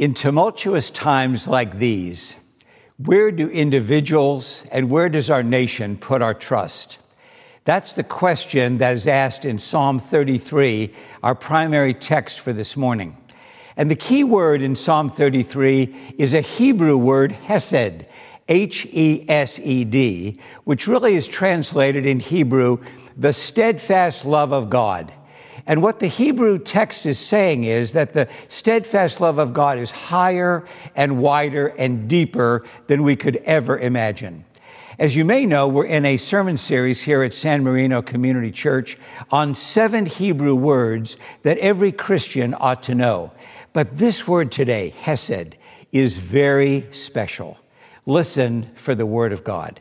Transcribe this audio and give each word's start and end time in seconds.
In 0.00 0.14
tumultuous 0.14 0.88
times 0.88 1.46
like 1.46 1.78
these, 1.78 2.34
where 2.96 3.30
do 3.30 3.50
individuals 3.50 4.64
and 4.72 4.88
where 4.88 5.10
does 5.10 5.28
our 5.28 5.42
nation 5.42 5.98
put 5.98 6.22
our 6.22 6.32
trust? 6.32 6.96
That's 7.66 7.92
the 7.92 8.02
question 8.02 8.78
that 8.78 8.94
is 8.94 9.06
asked 9.06 9.44
in 9.44 9.58
Psalm 9.58 9.98
33, 9.98 10.94
our 11.22 11.34
primary 11.34 11.92
text 11.92 12.40
for 12.40 12.54
this 12.54 12.78
morning. 12.78 13.14
And 13.76 13.90
the 13.90 13.94
key 13.94 14.24
word 14.24 14.62
in 14.62 14.74
Psalm 14.74 15.10
33 15.10 16.14
is 16.16 16.32
a 16.32 16.40
Hebrew 16.40 16.96
word, 16.96 17.32
hesed, 17.32 18.06
H 18.48 18.86
E 18.92 19.26
S 19.28 19.58
E 19.58 19.84
D, 19.84 20.40
which 20.64 20.86
really 20.86 21.14
is 21.14 21.28
translated 21.28 22.06
in 22.06 22.20
Hebrew, 22.20 22.78
the 23.18 23.34
steadfast 23.34 24.24
love 24.24 24.54
of 24.54 24.70
God. 24.70 25.12
And 25.66 25.82
what 25.82 26.00
the 26.00 26.06
Hebrew 26.06 26.58
text 26.58 27.06
is 27.06 27.18
saying 27.18 27.64
is 27.64 27.92
that 27.92 28.14
the 28.14 28.28
steadfast 28.48 29.20
love 29.20 29.38
of 29.38 29.52
God 29.52 29.78
is 29.78 29.90
higher 29.90 30.66
and 30.94 31.20
wider 31.20 31.68
and 31.68 32.08
deeper 32.08 32.64
than 32.86 33.02
we 33.02 33.16
could 33.16 33.36
ever 33.36 33.78
imagine. 33.78 34.44
As 34.98 35.16
you 35.16 35.24
may 35.24 35.46
know, 35.46 35.66
we're 35.66 35.86
in 35.86 36.04
a 36.04 36.18
sermon 36.18 36.58
series 36.58 37.00
here 37.00 37.22
at 37.22 37.32
San 37.32 37.64
Marino 37.64 38.02
Community 38.02 38.50
Church 38.50 38.98
on 39.30 39.54
seven 39.54 40.04
Hebrew 40.04 40.54
words 40.54 41.16
that 41.42 41.56
every 41.58 41.90
Christian 41.90 42.54
ought 42.58 42.82
to 42.82 42.94
know. 42.94 43.32
But 43.72 43.96
this 43.96 44.28
word 44.28 44.52
today, 44.52 44.90
Hesed, 44.90 45.56
is 45.90 46.18
very 46.18 46.86
special. 46.90 47.56
Listen 48.04 48.70
for 48.74 48.94
the 48.94 49.06
word 49.06 49.32
of 49.32 49.42
God. 49.42 49.80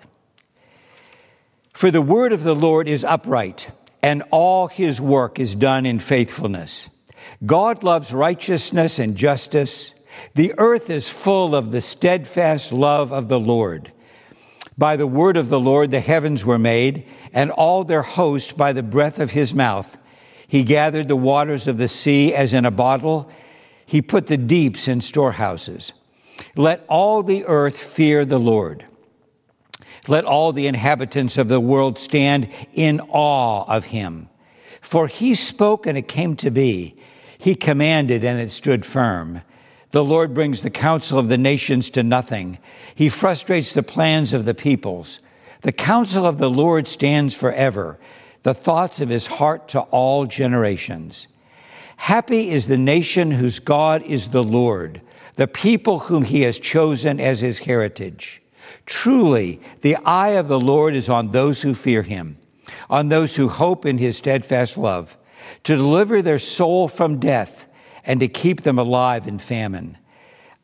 For 1.74 1.92
the 1.92 2.02
word 2.02 2.32
of 2.32 2.44
the 2.44 2.56
Lord 2.56 2.88
is 2.88 3.04
upright 3.04 3.72
and 4.02 4.24
all 4.32 4.68
his 4.68 5.02
work 5.02 5.40
is 5.40 5.56
done 5.56 5.86
in 5.86 6.00
faithfulness. 6.00 6.90
God 7.46 7.84
loves 7.84 8.14
righteousness 8.14 9.00
and 9.00 9.16
justice. 9.16 9.94
The 10.36 10.54
earth 10.58 10.90
is 10.90 11.10
full 11.10 11.56
of 11.56 11.72
the 11.72 11.82
steadfast 11.82 12.72
love 12.72 13.12
of 13.12 13.28
the 13.28 13.40
Lord. 13.40 13.92
By 14.78 14.96
the 14.96 15.08
word 15.08 15.38
of 15.38 15.50
the 15.50 15.60
Lord 15.60 15.92
the 15.92 16.00
heavens 16.00 16.46
were 16.46 16.58
made, 16.58 17.06
and 17.34 17.52
all 17.52 17.84
their 17.84 18.02
host 18.02 18.58
by 18.58 18.72
the 18.72 18.84
breath 18.84 19.20
of 19.20 19.32
his 19.32 19.54
mouth. 19.54 19.98
He 20.48 20.64
gathered 20.64 21.08
the 21.08 21.16
waters 21.16 21.68
of 21.68 21.78
the 21.78 21.88
sea 21.88 22.34
as 22.34 22.54
in 22.54 22.66
a 22.66 22.72
bottle. 22.72 23.30
He 23.86 24.02
put 24.02 24.28
the 24.28 24.38
deeps 24.38 24.88
in 24.88 25.02
storehouses. 25.02 25.94
Let 26.56 26.86
all 26.88 27.24
the 27.24 27.46
earth 27.46 27.78
fear 27.78 28.26
the 28.26 28.40
Lord. 28.40 28.86
Let 30.10 30.26
all 30.26 30.52
the 30.52 30.68
inhabitants 30.68 31.38
of 31.38 31.48
the 31.48 31.60
world 31.60 32.00
stand 32.00 32.50
in 32.74 33.00
awe 33.10 33.64
of 33.68 33.86
him. 33.86 34.28
For 34.82 35.08
he 35.08 35.36
spoke 35.36 35.86
and 35.86 35.98
it 35.98 36.08
came 36.08 36.36
to 36.38 36.50
be. 36.50 36.96
He 37.38 37.56
commanded 37.56 38.24
and 38.24 38.40
it 38.40 38.52
stood 38.52 38.86
firm. 38.86 39.42
The 39.92 40.04
Lord 40.04 40.34
brings 40.34 40.62
the 40.62 40.70
counsel 40.70 41.18
of 41.20 41.28
the 41.28 41.38
nations 41.38 41.90
to 41.92 42.04
nothing. 42.04 42.58
He 42.96 43.10
frustrates 43.10 43.74
the 43.74 43.84
plans 43.84 44.34
of 44.34 44.46
the 44.46 44.54
peoples. 44.54 45.20
The 45.62 45.72
counsel 45.72 46.26
of 46.26 46.38
the 46.38 46.50
Lord 46.50 46.88
stands 46.88 47.34
forever, 47.34 48.00
the 48.44 48.54
thoughts 48.54 49.02
of 49.02 49.10
his 49.10 49.28
heart 49.28 49.68
to 49.70 49.82
all 49.82 50.26
generations. 50.26 51.28
Happy 51.98 52.50
is 52.50 52.68
the 52.68 52.78
nation 52.78 53.32
whose 53.32 53.60
God 53.60 54.02
is 54.04 54.30
the 54.30 54.44
Lord, 54.44 55.02
the 55.36 55.48
people 55.48 56.00
whom 56.00 56.24
he 56.24 56.42
has 56.42 56.58
chosen 56.58 57.20
as 57.20 57.42
his 57.42 57.60
heritage. 57.60 58.39
Truly, 58.86 59.62
the 59.82 59.96
eye 59.98 60.30
of 60.30 60.48
the 60.48 60.60
Lord 60.60 60.96
is 60.96 61.10
on 61.10 61.32
those 61.32 61.62
who 61.62 61.74
fear 61.74 62.04
him, 62.04 62.38
on 62.90 63.10
those 63.10 63.36
who 63.36 63.48
hope 63.48 63.86
in 63.86 63.98
his 63.98 64.18
steadfast 64.18 64.78
love, 64.78 65.18
to 65.64 65.76
deliver 65.76 66.22
their 66.22 66.40
soul 66.40 66.88
from 66.88 67.20
death 67.20 67.68
and 68.04 68.20
to 68.20 68.28
keep 68.28 68.62
them 68.62 68.80
alive 68.80 69.28
in 69.28 69.40
famine. 69.40 69.98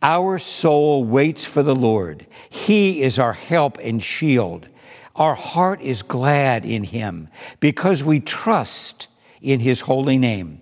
Our 0.02 0.38
soul 0.40 1.04
waits 1.04 1.46
for 1.46 1.64
the 1.64 1.76
Lord. 1.76 2.28
He 2.50 3.02
is 3.02 3.18
our 3.18 3.34
help 3.34 3.78
and 3.80 4.02
shield. 4.02 4.68
Our 5.16 5.36
heart 5.36 5.82
is 5.82 6.02
glad 6.02 6.66
in 6.66 6.84
him 6.84 7.30
because 7.60 8.04
we 8.04 8.20
trust 8.20 9.08
in 9.42 9.60
his 9.60 9.82
holy 9.82 10.18
name. 10.18 10.62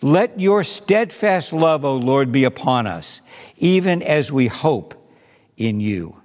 Let 0.00 0.40
your 0.40 0.64
steadfast 0.64 1.52
love, 1.52 1.84
O 1.84 1.96
Lord, 1.96 2.32
be 2.32 2.44
upon 2.44 2.86
us, 2.86 3.20
even 3.56 4.02
as 4.02 4.32
we 4.32 4.46
hope 4.46 4.94
in 5.56 5.80
you. 5.80 6.21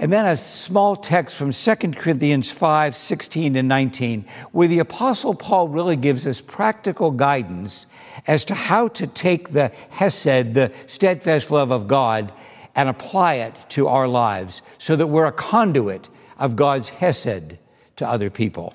And 0.00 0.12
then 0.12 0.26
a 0.26 0.36
small 0.36 0.94
text 0.94 1.36
from 1.36 1.52
2 1.52 1.74
Corinthians 1.92 2.52
5 2.52 2.94
16 2.94 3.54
to 3.54 3.62
19, 3.64 4.24
where 4.52 4.68
the 4.68 4.78
Apostle 4.78 5.34
Paul 5.34 5.68
really 5.68 5.96
gives 5.96 6.24
us 6.24 6.40
practical 6.40 7.10
guidance 7.10 7.88
as 8.28 8.44
to 8.44 8.54
how 8.54 8.86
to 8.88 9.08
take 9.08 9.48
the 9.48 9.72
Hesed, 9.90 10.54
the 10.54 10.72
steadfast 10.86 11.50
love 11.50 11.72
of 11.72 11.88
God, 11.88 12.32
and 12.76 12.88
apply 12.88 13.34
it 13.34 13.56
to 13.70 13.88
our 13.88 14.06
lives 14.06 14.62
so 14.78 14.94
that 14.94 15.08
we're 15.08 15.26
a 15.26 15.32
conduit 15.32 16.08
of 16.38 16.54
God's 16.54 16.90
Hesed 16.90 17.58
to 17.96 18.08
other 18.08 18.30
people. 18.30 18.74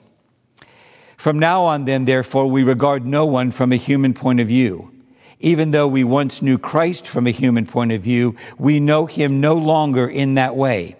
From 1.16 1.40
now 1.40 1.64
on, 1.64 1.86
then, 1.86 2.04
therefore, 2.04 2.52
we 2.52 2.64
regard 2.64 3.06
no 3.06 3.26
one 3.26 3.52
from 3.52 3.72
a 3.72 3.78
human 3.78 4.14
point 4.14 4.42
of 4.42 4.50
view. 4.50 4.92
Even 5.40 5.72
though 5.72 5.88
we 5.88 6.04
once 6.04 6.42
knew 6.42 6.58
Christ 6.58 7.08
from 7.08 7.28
a 7.28 7.32
human 7.32 7.66
point 7.66 7.94
of 7.94 8.02
view, 8.02 8.36
we 8.58 8.82
know 8.82 9.06
him 9.06 9.40
no 9.40 9.56
longer 9.56 10.06
in 10.06 10.34
that 10.34 10.58
way. 10.58 10.98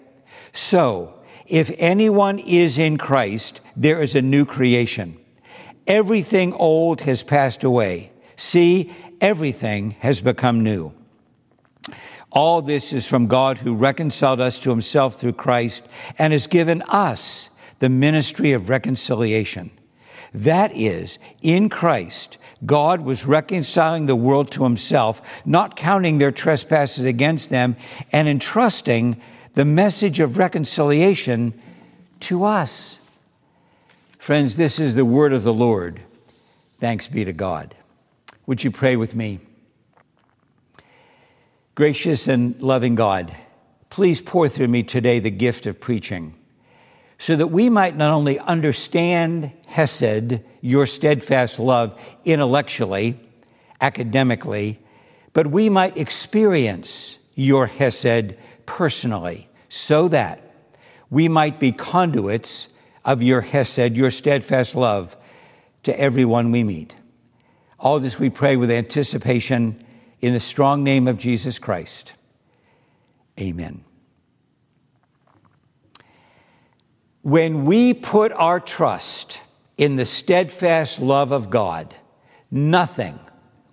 So, 0.54 1.12
if 1.46 1.70
anyone 1.78 2.38
is 2.38 2.78
in 2.78 2.96
Christ, 2.96 3.60
there 3.76 4.00
is 4.00 4.14
a 4.14 4.22
new 4.22 4.46
creation. 4.46 5.18
Everything 5.86 6.52
old 6.54 7.02
has 7.02 7.24
passed 7.24 7.64
away. 7.64 8.12
See, 8.36 8.92
everything 9.20 9.96
has 9.98 10.20
become 10.20 10.62
new. 10.62 10.94
All 12.30 12.62
this 12.62 12.92
is 12.92 13.06
from 13.06 13.26
God 13.26 13.58
who 13.58 13.74
reconciled 13.74 14.40
us 14.40 14.58
to 14.60 14.70
himself 14.70 15.16
through 15.16 15.34
Christ 15.34 15.82
and 16.18 16.32
has 16.32 16.46
given 16.46 16.82
us 16.82 17.50
the 17.80 17.88
ministry 17.88 18.52
of 18.52 18.68
reconciliation. 18.68 19.72
That 20.32 20.74
is, 20.74 21.18
in 21.42 21.68
Christ, 21.68 22.38
God 22.64 23.00
was 23.02 23.26
reconciling 23.26 24.06
the 24.06 24.16
world 24.16 24.52
to 24.52 24.62
himself, 24.62 25.20
not 25.44 25.76
counting 25.76 26.18
their 26.18 26.32
trespasses 26.32 27.04
against 27.04 27.50
them, 27.50 27.76
and 28.12 28.28
entrusting 28.28 29.20
the 29.54 29.64
message 29.64 30.18
of 30.20 30.36
reconciliation 30.36 31.54
to 32.20 32.44
us. 32.44 32.98
Friends, 34.18 34.56
this 34.56 34.80
is 34.80 34.94
the 34.94 35.04
word 35.04 35.32
of 35.32 35.44
the 35.44 35.54
Lord. 35.54 36.00
Thanks 36.78 37.06
be 37.06 37.24
to 37.24 37.32
God. 37.32 37.74
Would 38.46 38.64
you 38.64 38.70
pray 38.70 38.96
with 38.96 39.14
me? 39.14 39.38
Gracious 41.76 42.28
and 42.28 42.60
loving 42.62 42.94
God, 42.94 43.34
please 43.90 44.20
pour 44.20 44.48
through 44.48 44.68
me 44.68 44.82
today 44.82 45.18
the 45.18 45.30
gift 45.30 45.66
of 45.66 45.80
preaching 45.80 46.34
so 47.18 47.36
that 47.36 47.46
we 47.46 47.70
might 47.70 47.96
not 47.96 48.12
only 48.12 48.38
understand 48.40 49.52
Hesed, 49.68 50.40
your 50.60 50.84
steadfast 50.84 51.58
love, 51.60 51.98
intellectually, 52.24 53.20
academically, 53.80 54.80
but 55.32 55.46
we 55.46 55.68
might 55.68 55.96
experience 55.96 57.18
your 57.34 57.66
Hesed 57.66 58.36
personally, 58.66 59.48
so 59.68 60.08
that 60.08 60.40
we 61.10 61.28
might 61.28 61.60
be 61.60 61.72
conduits 61.72 62.68
of 63.04 63.22
your 63.22 63.40
Hesed, 63.40 63.96
your 63.96 64.10
steadfast 64.10 64.74
love, 64.74 65.16
to 65.82 65.98
everyone 65.98 66.50
we 66.50 66.64
meet. 66.64 66.94
All 67.78 68.00
this 68.00 68.18
we 68.18 68.30
pray 68.30 68.56
with 68.56 68.70
anticipation 68.70 69.78
in 70.20 70.32
the 70.32 70.40
strong 70.40 70.82
name 70.82 71.06
of 71.06 71.18
Jesus 71.18 71.58
Christ. 71.58 72.14
Amen. 73.38 73.84
When 77.22 77.64
we 77.64 77.94
put 77.94 78.32
our 78.32 78.60
trust 78.60 79.40
in 79.76 79.96
the 79.96 80.06
steadfast 80.06 81.00
love 81.00 81.32
of 81.32 81.50
God, 81.50 81.94
nothing 82.50 83.18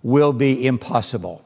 will 0.02 0.32
be 0.32 0.66
impossible. 0.66 1.44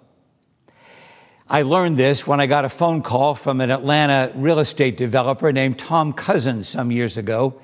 I 1.49 1.63
learned 1.63 1.97
this 1.97 2.27
when 2.27 2.41
I 2.41 2.47
got 2.47 2.65
a 2.65 2.69
phone 2.69 3.03
call 3.03 3.37
from 3.37 3.61
an 3.61 3.71
Atlanta 3.71 4.33
real 4.35 4.59
estate 4.59 4.97
developer 4.97 5.53
named 5.53 5.79
Tom 5.79 6.13
Cousins 6.13 6.69
some 6.69 6.91
years 6.91 7.19
ago. 7.19 7.61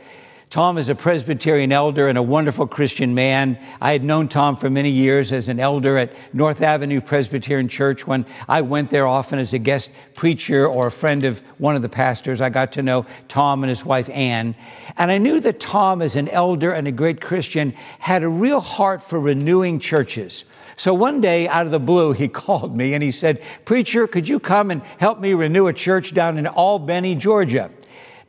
Tom 0.51 0.79
is 0.79 0.89
a 0.89 0.95
Presbyterian 0.95 1.73
elder 1.73 2.07
and 2.07 2.17
a 2.17 2.23
wonderful 2.23 2.69
Christian 2.69 3.13
man. 3.13 3.59
I 3.81 3.91
had 3.91 4.05
known 4.05 4.29
Tom 4.29 4.55
for 4.55 4.71
many 4.71 4.91
years 4.91 5.33
as 5.33 5.49
an 5.49 5.59
elder 5.59 5.99
at 5.99 6.13
North 6.33 6.63
Avenue 6.63 7.01
Presbyterian 7.01 7.67
Church. 7.67 8.07
When 8.07 8.25
I 8.49 8.61
went 8.61 8.89
there 8.89 9.09
often 9.09 9.41
as 9.41 9.53
a 9.53 9.59
guest 9.59 9.91
preacher 10.15 10.65
or 10.65 10.87
a 10.87 10.93
friend 10.93 11.25
of 11.25 11.41
one 11.59 11.75
of 11.75 11.83
the 11.83 11.89
pastors, 11.89 12.41
I 12.41 12.51
got 12.51 12.71
to 12.73 12.83
know 12.83 13.05
Tom 13.27 13.65
and 13.65 13.69
his 13.71 13.85
wife 13.85 14.09
Ann. 14.11 14.55
And 14.97 15.11
I 15.11 15.19
knew 15.19 15.41
that 15.41 15.59
Tom, 15.59 16.03
as 16.03 16.15
an 16.15 16.29
elder 16.29 16.71
and 16.71 16.87
a 16.87 16.93
great 16.93 17.21
Christian, 17.21 17.73
had 17.99 18.23
a 18.23 18.29
real 18.29 18.61
heart 18.61 19.03
for 19.03 19.19
renewing 19.19 19.81
churches. 19.81 20.45
So 20.77 20.95
one 20.95 21.21
day, 21.21 21.49
out 21.49 21.67
of 21.67 21.73
the 21.73 21.81
blue, 21.81 22.13
he 22.13 22.29
called 22.43 22.77
me 22.77 22.95
and 22.95 23.03
he 23.03 23.11
said, 23.11 23.43
Preacher, 23.65 24.07
could 24.07 24.29
you 24.29 24.41
come 24.41 24.71
and 24.71 24.83
help 24.99 25.21
me 25.21 25.35
renew 25.35 25.67
a 25.67 25.73
church 25.73 26.15
down 26.15 26.39
in 26.39 26.47
Albany, 26.47 27.15
Georgia? 27.15 27.71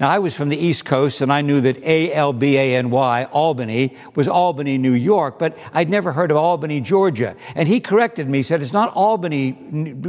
Now, 0.03 0.09
I 0.09 0.19
was 0.19 0.35
from 0.35 0.49
the 0.49 0.57
East 0.57 0.83
Coast 0.83 1.21
and 1.21 1.31
I 1.31 1.41
knew 1.41 1.61
that 1.61 1.81
A 1.81 2.11
L 2.11 2.33
B 2.33 2.57
A 2.57 2.75
N 2.75 2.89
Y, 2.89 3.23
Albany, 3.31 3.95
was 4.15 4.27
Albany, 4.27 4.77
New 4.77 4.91
York, 4.91 5.39
but 5.39 5.57
I'd 5.71 5.89
never 5.89 6.11
heard 6.11 6.29
of 6.29 6.35
Albany, 6.35 6.81
Georgia. 6.81 7.37
And 7.55 7.69
he 7.69 7.79
corrected 7.79 8.27
me, 8.27 8.43
said, 8.43 8.61
It's 8.61 8.73
not 8.73 8.93
Albany, 8.97 9.53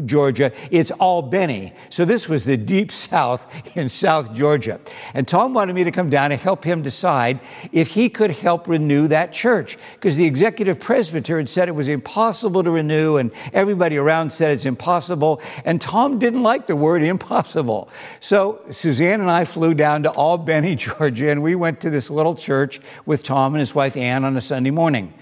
Georgia, 0.05 0.51
it's 0.73 0.91
Albany. 0.91 1.75
So 1.91 2.05
this 2.05 2.29
was 2.29 2.45
the 2.45 2.57
deep 2.57 2.91
south 3.13 3.47
in 3.77 3.89
South 3.89 4.35
Georgia. 4.35 4.81
And 5.15 5.29
Tom 5.29 5.55
wanted 5.55 5.75
me 5.75 5.85
to 5.85 5.93
come 5.93 6.11
down 6.11 6.33
and 6.33 6.41
help 6.41 6.65
him 6.65 6.83
decide 6.83 7.39
if 7.71 7.87
he 7.87 8.09
could 8.09 8.33
help 8.33 8.67
renew 8.67 9.07
that 9.07 9.33
church, 9.33 9.79
because 9.93 10.17
the 10.17 10.25
executive 10.25 10.81
presbyter 10.81 11.39
had 11.39 11.49
said 11.49 11.69
it 11.69 11.73
was 11.77 11.87
impossible 11.87 12.65
to 12.65 12.71
renew, 12.73 13.19
and 13.19 13.31
everybody 13.53 13.97
around 13.97 14.33
said 14.33 14.51
it's 14.51 14.67
impossible. 14.67 15.41
And 15.65 15.81
Tom 15.81 16.19
didn't 16.19 16.43
like 16.43 16.67
the 16.67 16.75
word 16.75 17.05
impossible. 17.05 17.89
So 18.19 18.61
Suzanne 18.73 19.21
and 19.21 19.31
I 19.31 19.45
flew 19.45 19.73
down 19.73 19.84
to 19.85 20.11
Albany, 20.13 20.75
Georgia, 20.77 21.31
and 21.31 21.43
we 21.43 21.55
went 21.55 21.83
to 21.83 21.91
this 21.91 22.09
little 22.09 22.35
church 22.35 22.81
with 23.05 23.23
Tom 23.23 23.53
and 23.53 23.61
his 23.61 23.75
wife 23.75 23.99
Ann 23.99 24.25
on 24.25 24.35
a 24.35 24.41
Sunday 24.41 24.71
morning. 24.71 25.13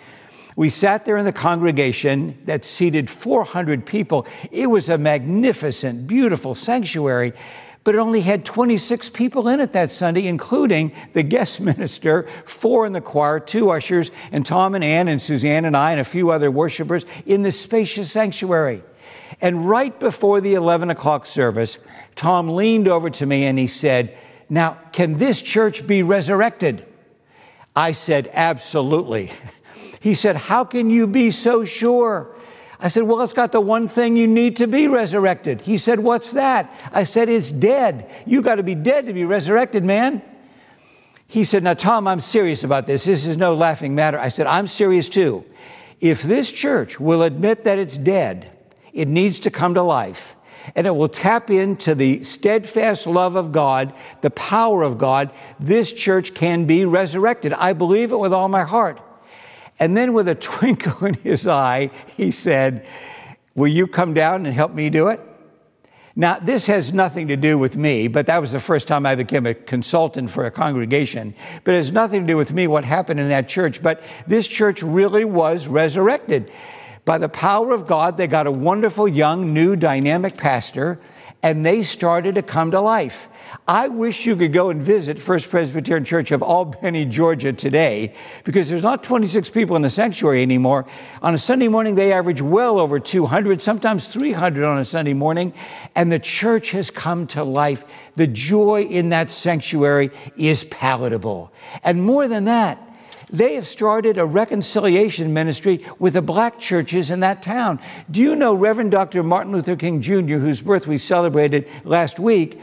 We 0.54 0.70
sat 0.70 1.04
there 1.04 1.16
in 1.16 1.24
the 1.24 1.32
congregation 1.32 2.38
that 2.44 2.64
seated 2.64 3.10
400 3.10 3.84
people. 3.84 4.24
It 4.52 4.68
was 4.68 4.88
a 4.88 4.96
magnificent, 4.96 6.06
beautiful 6.06 6.54
sanctuary, 6.54 7.32
but 7.82 7.96
it 7.96 7.98
only 7.98 8.20
had 8.20 8.44
26 8.44 9.10
people 9.10 9.48
in 9.48 9.58
it 9.58 9.72
that 9.72 9.90
Sunday, 9.90 10.28
including 10.28 10.92
the 11.12 11.22
guest 11.24 11.60
minister, 11.60 12.28
four 12.44 12.86
in 12.86 12.92
the 12.92 13.00
choir, 13.00 13.40
two 13.40 13.70
ushers, 13.70 14.12
and 14.30 14.46
Tom 14.46 14.76
and 14.76 14.84
Ann 14.84 15.08
and 15.08 15.20
Suzanne 15.20 15.64
and 15.64 15.76
I 15.76 15.90
and 15.90 16.00
a 16.00 16.04
few 16.04 16.30
other 16.30 16.52
worshipers 16.52 17.04
in 17.26 17.42
this 17.42 17.58
spacious 17.58 18.12
sanctuary. 18.12 18.84
And 19.40 19.68
right 19.68 19.98
before 19.98 20.40
the 20.40 20.54
11 20.54 20.90
o'clock 20.90 21.26
service, 21.26 21.78
Tom 22.14 22.50
leaned 22.50 22.86
over 22.86 23.10
to 23.10 23.26
me 23.26 23.46
and 23.46 23.58
he 23.58 23.66
said, 23.66 24.16
now, 24.52 24.76
can 24.92 25.16
this 25.16 25.40
church 25.40 25.86
be 25.86 26.02
resurrected? 26.02 26.84
I 27.74 27.92
said, 27.92 28.28
Absolutely. 28.34 29.32
He 29.98 30.12
said, 30.12 30.36
How 30.36 30.62
can 30.62 30.90
you 30.90 31.06
be 31.06 31.30
so 31.30 31.64
sure? 31.64 32.36
I 32.78 32.88
said, 32.88 33.04
Well, 33.04 33.22
it's 33.22 33.32
got 33.32 33.50
the 33.50 33.62
one 33.62 33.88
thing 33.88 34.14
you 34.14 34.26
need 34.26 34.56
to 34.56 34.66
be 34.66 34.88
resurrected. 34.88 35.62
He 35.62 35.78
said, 35.78 36.00
What's 36.00 36.32
that? 36.32 36.70
I 36.92 37.04
said, 37.04 37.30
It's 37.30 37.50
dead. 37.50 38.10
You 38.26 38.42
got 38.42 38.56
to 38.56 38.62
be 38.62 38.74
dead 38.74 39.06
to 39.06 39.14
be 39.14 39.24
resurrected, 39.24 39.84
man. 39.84 40.20
He 41.26 41.44
said, 41.44 41.62
Now, 41.62 41.72
Tom, 41.72 42.06
I'm 42.06 42.20
serious 42.20 42.62
about 42.62 42.86
this. 42.86 43.06
This 43.06 43.24
is 43.24 43.38
no 43.38 43.54
laughing 43.54 43.94
matter. 43.94 44.18
I 44.18 44.28
said, 44.28 44.46
I'm 44.46 44.66
serious 44.66 45.08
too. 45.08 45.46
If 45.98 46.20
this 46.20 46.52
church 46.52 47.00
will 47.00 47.22
admit 47.22 47.64
that 47.64 47.78
it's 47.78 47.96
dead, 47.96 48.50
it 48.92 49.08
needs 49.08 49.40
to 49.40 49.50
come 49.50 49.72
to 49.72 49.82
life 49.82 50.36
and 50.74 50.86
it 50.86 50.94
will 50.94 51.08
tap 51.08 51.50
into 51.50 51.94
the 51.94 52.22
steadfast 52.22 53.06
love 53.06 53.36
of 53.36 53.52
God, 53.52 53.92
the 54.20 54.30
power 54.30 54.82
of 54.82 54.98
God, 54.98 55.30
this 55.58 55.92
church 55.92 56.34
can 56.34 56.64
be 56.64 56.84
resurrected. 56.84 57.52
I 57.52 57.72
believe 57.72 58.12
it 58.12 58.18
with 58.18 58.32
all 58.32 58.48
my 58.48 58.64
heart. 58.64 59.00
And 59.78 59.96
then, 59.96 60.12
with 60.12 60.28
a 60.28 60.34
twinkle 60.50 61.06
in 61.06 61.14
his 61.14 61.46
eye, 61.46 61.90
he 62.16 62.30
said, 62.30 62.86
Will 63.54 63.68
you 63.68 63.86
come 63.86 64.14
down 64.14 64.46
and 64.46 64.54
help 64.54 64.72
me 64.72 64.88
do 64.90 65.08
it? 65.08 65.20
Now, 66.14 66.38
this 66.38 66.66
has 66.66 66.92
nothing 66.92 67.28
to 67.28 67.36
do 67.36 67.56
with 67.56 67.76
me, 67.76 68.06
but 68.06 68.26
that 68.26 68.38
was 68.38 68.52
the 68.52 68.60
first 68.60 68.86
time 68.86 69.06
I 69.06 69.14
became 69.14 69.46
a 69.46 69.54
consultant 69.54 70.30
for 70.30 70.44
a 70.44 70.50
congregation. 70.50 71.34
But 71.64 71.74
it 71.74 71.78
has 71.78 71.92
nothing 71.92 72.20
to 72.22 72.26
do 72.26 72.36
with 72.36 72.52
me, 72.52 72.66
what 72.66 72.84
happened 72.84 73.18
in 73.18 73.30
that 73.30 73.48
church. 73.48 73.82
But 73.82 74.02
this 74.26 74.46
church 74.46 74.82
really 74.82 75.24
was 75.24 75.68
resurrected. 75.68 76.50
By 77.04 77.18
the 77.18 77.28
power 77.28 77.72
of 77.72 77.86
God, 77.86 78.16
they 78.16 78.28
got 78.28 78.46
a 78.46 78.52
wonderful, 78.52 79.08
young, 79.08 79.52
new, 79.52 79.74
dynamic 79.74 80.36
pastor, 80.36 81.00
and 81.42 81.66
they 81.66 81.82
started 81.82 82.36
to 82.36 82.42
come 82.42 82.70
to 82.70 82.80
life. 82.80 83.28
I 83.66 83.88
wish 83.88 84.24
you 84.24 84.36
could 84.36 84.52
go 84.52 84.70
and 84.70 84.80
visit 84.80 85.18
First 85.18 85.50
Presbyterian 85.50 86.04
Church 86.04 86.30
of 86.30 86.42
Albany, 86.42 87.04
Georgia 87.06 87.52
today, 87.52 88.14
because 88.44 88.68
there's 88.68 88.84
not 88.84 89.02
26 89.02 89.50
people 89.50 89.74
in 89.74 89.82
the 89.82 89.90
sanctuary 89.90 90.42
anymore. 90.42 90.86
On 91.22 91.34
a 91.34 91.38
Sunday 91.38 91.66
morning, 91.66 91.96
they 91.96 92.12
average 92.12 92.40
well 92.40 92.78
over 92.78 93.00
200, 93.00 93.60
sometimes 93.60 94.06
300 94.06 94.64
on 94.64 94.78
a 94.78 94.84
Sunday 94.84 95.12
morning, 95.12 95.52
and 95.96 96.10
the 96.12 96.20
church 96.20 96.70
has 96.70 96.88
come 96.90 97.26
to 97.28 97.42
life. 97.42 97.84
The 98.14 98.28
joy 98.28 98.82
in 98.82 99.08
that 99.08 99.32
sanctuary 99.32 100.12
is 100.36 100.64
palatable. 100.64 101.52
And 101.82 102.04
more 102.04 102.28
than 102.28 102.44
that, 102.44 102.91
they 103.32 103.54
have 103.54 103.66
started 103.66 104.18
a 104.18 104.26
reconciliation 104.26 105.32
ministry 105.32 105.84
with 105.98 106.12
the 106.12 106.22
black 106.22 106.58
churches 106.58 107.10
in 107.10 107.20
that 107.20 107.42
town. 107.42 107.80
Do 108.10 108.20
you 108.20 108.36
know 108.36 108.54
Reverend 108.54 108.90
Dr. 108.90 109.22
Martin 109.22 109.52
Luther 109.52 109.74
King 109.74 110.02
Jr., 110.02 110.36
whose 110.36 110.60
birth 110.60 110.86
we 110.86 110.98
celebrated 110.98 111.66
last 111.84 112.18
week? 112.18 112.60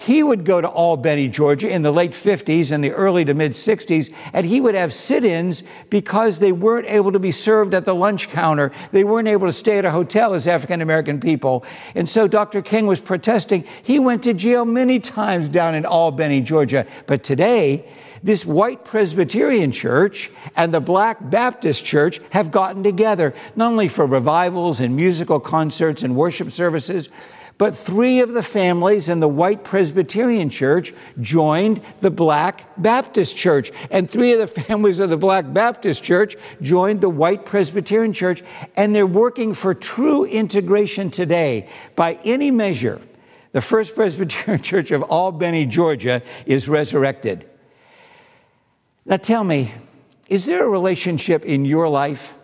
He 0.00 0.22
would 0.22 0.44
go 0.44 0.60
to 0.60 0.68
Albany, 0.68 1.26
Georgia 1.26 1.68
in 1.68 1.82
the 1.82 1.90
late 1.90 2.12
50s 2.12 2.70
and 2.70 2.84
the 2.84 2.92
early 2.92 3.24
to 3.24 3.34
mid 3.34 3.50
60s, 3.50 4.12
and 4.32 4.46
he 4.46 4.60
would 4.60 4.76
have 4.76 4.92
sit 4.92 5.24
ins 5.24 5.64
because 5.90 6.38
they 6.38 6.52
weren't 6.52 6.86
able 6.86 7.10
to 7.10 7.18
be 7.18 7.32
served 7.32 7.74
at 7.74 7.84
the 7.84 7.96
lunch 7.96 8.28
counter. 8.28 8.70
They 8.92 9.02
weren't 9.02 9.26
able 9.26 9.48
to 9.48 9.52
stay 9.52 9.76
at 9.76 9.84
a 9.84 9.90
hotel 9.90 10.34
as 10.34 10.46
African 10.46 10.82
American 10.82 11.18
people. 11.18 11.64
And 11.96 12.08
so 12.08 12.28
Dr. 12.28 12.62
King 12.62 12.86
was 12.86 13.00
protesting. 13.00 13.64
He 13.82 13.98
went 13.98 14.22
to 14.22 14.34
jail 14.34 14.64
many 14.64 15.00
times 15.00 15.48
down 15.48 15.74
in 15.74 15.84
Albany, 15.84 16.42
Georgia. 16.42 16.86
But 17.08 17.24
today, 17.24 17.84
this 18.22 18.46
white 18.46 18.84
Presbyterian 18.84 19.72
church 19.72 20.30
and 20.54 20.72
the 20.72 20.80
black 20.80 21.18
Baptist 21.28 21.84
church 21.84 22.20
have 22.30 22.52
gotten 22.52 22.84
together, 22.84 23.34
not 23.56 23.72
only 23.72 23.88
for 23.88 24.06
revivals 24.06 24.78
and 24.78 24.94
musical 24.94 25.40
concerts 25.40 26.04
and 26.04 26.14
worship 26.14 26.52
services, 26.52 27.08
but 27.58 27.76
three 27.76 28.20
of 28.20 28.32
the 28.32 28.42
families 28.42 29.08
in 29.08 29.18
the 29.18 29.28
white 29.28 29.64
Presbyterian 29.64 30.48
church 30.48 30.94
joined 31.20 31.82
the 31.98 32.10
black 32.10 32.64
Baptist 32.76 33.36
church. 33.36 33.72
And 33.90 34.08
three 34.08 34.32
of 34.32 34.38
the 34.38 34.46
families 34.62 35.00
of 35.00 35.10
the 35.10 35.16
black 35.16 35.52
Baptist 35.52 36.04
church 36.04 36.36
joined 36.62 37.00
the 37.00 37.10
white 37.10 37.44
Presbyterian 37.44 38.12
church. 38.12 38.44
And 38.76 38.94
they're 38.94 39.08
working 39.08 39.54
for 39.54 39.74
true 39.74 40.24
integration 40.24 41.10
today. 41.10 41.68
By 41.96 42.20
any 42.24 42.52
measure, 42.52 43.00
the 43.50 43.60
First 43.60 43.96
Presbyterian 43.96 44.62
Church 44.62 44.92
of 44.92 45.02
Albany, 45.02 45.66
Georgia 45.66 46.22
is 46.46 46.68
resurrected. 46.68 47.44
Now 49.04 49.16
tell 49.16 49.42
me, 49.42 49.72
is 50.28 50.46
there 50.46 50.64
a 50.64 50.68
relationship 50.68 51.44
in 51.44 51.64
your 51.64 51.88
life 51.88 52.34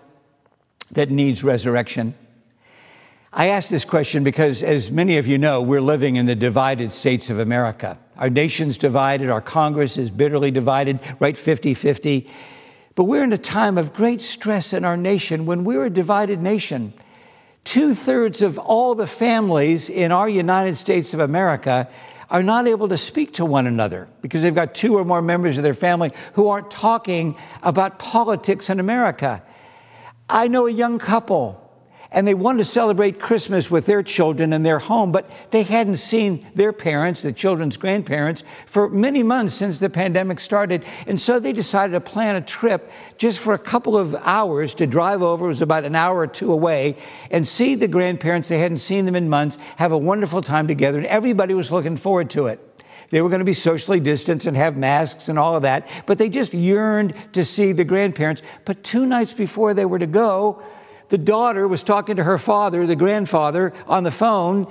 that 0.90 1.10
needs 1.10 1.44
resurrection? 1.44 2.14
I 3.36 3.48
ask 3.48 3.68
this 3.68 3.84
question 3.84 4.22
because, 4.22 4.62
as 4.62 4.92
many 4.92 5.18
of 5.18 5.26
you 5.26 5.38
know, 5.38 5.60
we're 5.60 5.80
living 5.80 6.14
in 6.14 6.26
the 6.26 6.36
divided 6.36 6.92
states 6.92 7.30
of 7.30 7.40
America. 7.40 7.98
Our 8.16 8.30
nation's 8.30 8.78
divided, 8.78 9.28
our 9.28 9.40
Congress 9.40 9.96
is 9.96 10.08
bitterly 10.08 10.52
divided, 10.52 11.00
right 11.18 11.36
50 11.36 11.74
50. 11.74 12.30
But 12.94 13.04
we're 13.04 13.24
in 13.24 13.32
a 13.32 13.38
time 13.38 13.76
of 13.76 13.92
great 13.92 14.20
stress 14.20 14.72
in 14.72 14.84
our 14.84 14.96
nation 14.96 15.46
when 15.46 15.64
we're 15.64 15.86
a 15.86 15.90
divided 15.90 16.40
nation. 16.40 16.92
Two 17.64 17.96
thirds 17.96 18.40
of 18.40 18.56
all 18.56 18.94
the 18.94 19.08
families 19.08 19.90
in 19.90 20.12
our 20.12 20.28
United 20.28 20.76
States 20.76 21.12
of 21.12 21.18
America 21.18 21.88
are 22.30 22.44
not 22.44 22.68
able 22.68 22.88
to 22.88 22.96
speak 22.96 23.34
to 23.34 23.44
one 23.44 23.66
another 23.66 24.06
because 24.20 24.42
they've 24.42 24.54
got 24.54 24.76
two 24.76 24.96
or 24.96 25.04
more 25.04 25.20
members 25.20 25.56
of 25.56 25.64
their 25.64 25.74
family 25.74 26.12
who 26.34 26.46
aren't 26.46 26.70
talking 26.70 27.36
about 27.64 27.98
politics 27.98 28.70
in 28.70 28.78
America. 28.78 29.42
I 30.28 30.46
know 30.46 30.68
a 30.68 30.72
young 30.72 31.00
couple 31.00 31.63
and 32.14 32.26
they 32.26 32.32
wanted 32.32 32.58
to 32.58 32.64
celebrate 32.64 33.18
Christmas 33.18 33.70
with 33.70 33.86
their 33.86 34.02
children 34.02 34.52
in 34.52 34.62
their 34.62 34.78
home, 34.78 35.10
but 35.10 35.28
they 35.50 35.64
hadn't 35.64 35.96
seen 35.96 36.46
their 36.54 36.72
parents, 36.72 37.22
the 37.22 37.32
children's 37.32 37.76
grandparents, 37.76 38.44
for 38.66 38.88
many 38.88 39.24
months 39.24 39.52
since 39.52 39.80
the 39.80 39.90
pandemic 39.90 40.38
started. 40.38 40.84
And 41.08 41.20
so 41.20 41.40
they 41.40 41.52
decided 41.52 41.92
to 41.92 42.00
plan 42.00 42.36
a 42.36 42.40
trip 42.40 42.90
just 43.18 43.40
for 43.40 43.52
a 43.52 43.58
couple 43.58 43.98
of 43.98 44.14
hours 44.14 44.74
to 44.74 44.86
drive 44.86 45.22
over, 45.22 45.46
it 45.46 45.48
was 45.48 45.60
about 45.60 45.84
an 45.84 45.96
hour 45.96 46.20
or 46.20 46.28
two 46.28 46.52
away, 46.52 46.96
and 47.32 47.46
see 47.46 47.74
the 47.74 47.88
grandparents. 47.88 48.48
They 48.48 48.60
hadn't 48.60 48.78
seen 48.78 49.06
them 49.06 49.16
in 49.16 49.28
months, 49.28 49.58
have 49.76 49.90
a 49.90 49.98
wonderful 49.98 50.40
time 50.40 50.68
together, 50.68 50.98
and 50.98 51.06
everybody 51.08 51.52
was 51.52 51.72
looking 51.72 51.96
forward 51.96 52.30
to 52.30 52.46
it. 52.46 52.60
They 53.10 53.22
were 53.22 53.28
going 53.28 53.40
to 53.40 53.44
be 53.44 53.54
socially 53.54 53.98
distanced 53.98 54.46
and 54.46 54.56
have 54.56 54.76
masks 54.76 55.28
and 55.28 55.36
all 55.36 55.56
of 55.56 55.62
that, 55.62 55.88
but 56.06 56.18
they 56.18 56.28
just 56.28 56.54
yearned 56.54 57.14
to 57.32 57.44
see 57.44 57.72
the 57.72 57.84
grandparents. 57.84 58.40
But 58.64 58.84
two 58.84 59.04
nights 59.04 59.32
before 59.32 59.74
they 59.74 59.84
were 59.84 59.98
to 59.98 60.06
go, 60.06 60.62
the 61.08 61.18
daughter 61.18 61.68
was 61.68 61.82
talking 61.82 62.16
to 62.16 62.24
her 62.24 62.38
father, 62.38 62.86
the 62.86 62.96
grandfather, 62.96 63.72
on 63.86 64.04
the 64.04 64.10
phone, 64.10 64.66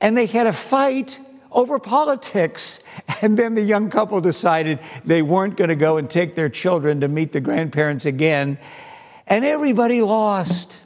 and 0.00 0.16
they 0.16 0.26
had 0.26 0.46
a 0.46 0.52
fight 0.52 1.20
over 1.50 1.78
politics. 1.78 2.80
And 3.22 3.38
then 3.38 3.54
the 3.54 3.62
young 3.62 3.90
couple 3.90 4.20
decided 4.20 4.78
they 5.04 5.20
weren't 5.20 5.56
going 5.56 5.68
to 5.68 5.76
go 5.76 5.98
and 5.98 6.08
take 6.08 6.34
their 6.34 6.48
children 6.48 7.00
to 7.00 7.08
meet 7.08 7.32
the 7.32 7.40
grandparents 7.40 8.06
again. 8.06 8.58
And 9.26 9.44
everybody 9.44 10.00
lost. 10.00 10.80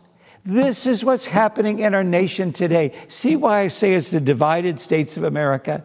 This 0.45 0.87
is 0.87 1.05
what's 1.05 1.27
happening 1.27 1.79
in 1.79 1.95
our 1.95 2.03
nation 2.03 2.53
today. 2.53 2.93
See 3.09 3.37
why 3.37 3.61
I 3.61 3.69
say 3.69 3.95
it's 3.95 4.11
the 4.11 4.21
divided 4.21 4.81
states 4.81 5.17
of 5.17 5.23
America? 5.23 5.85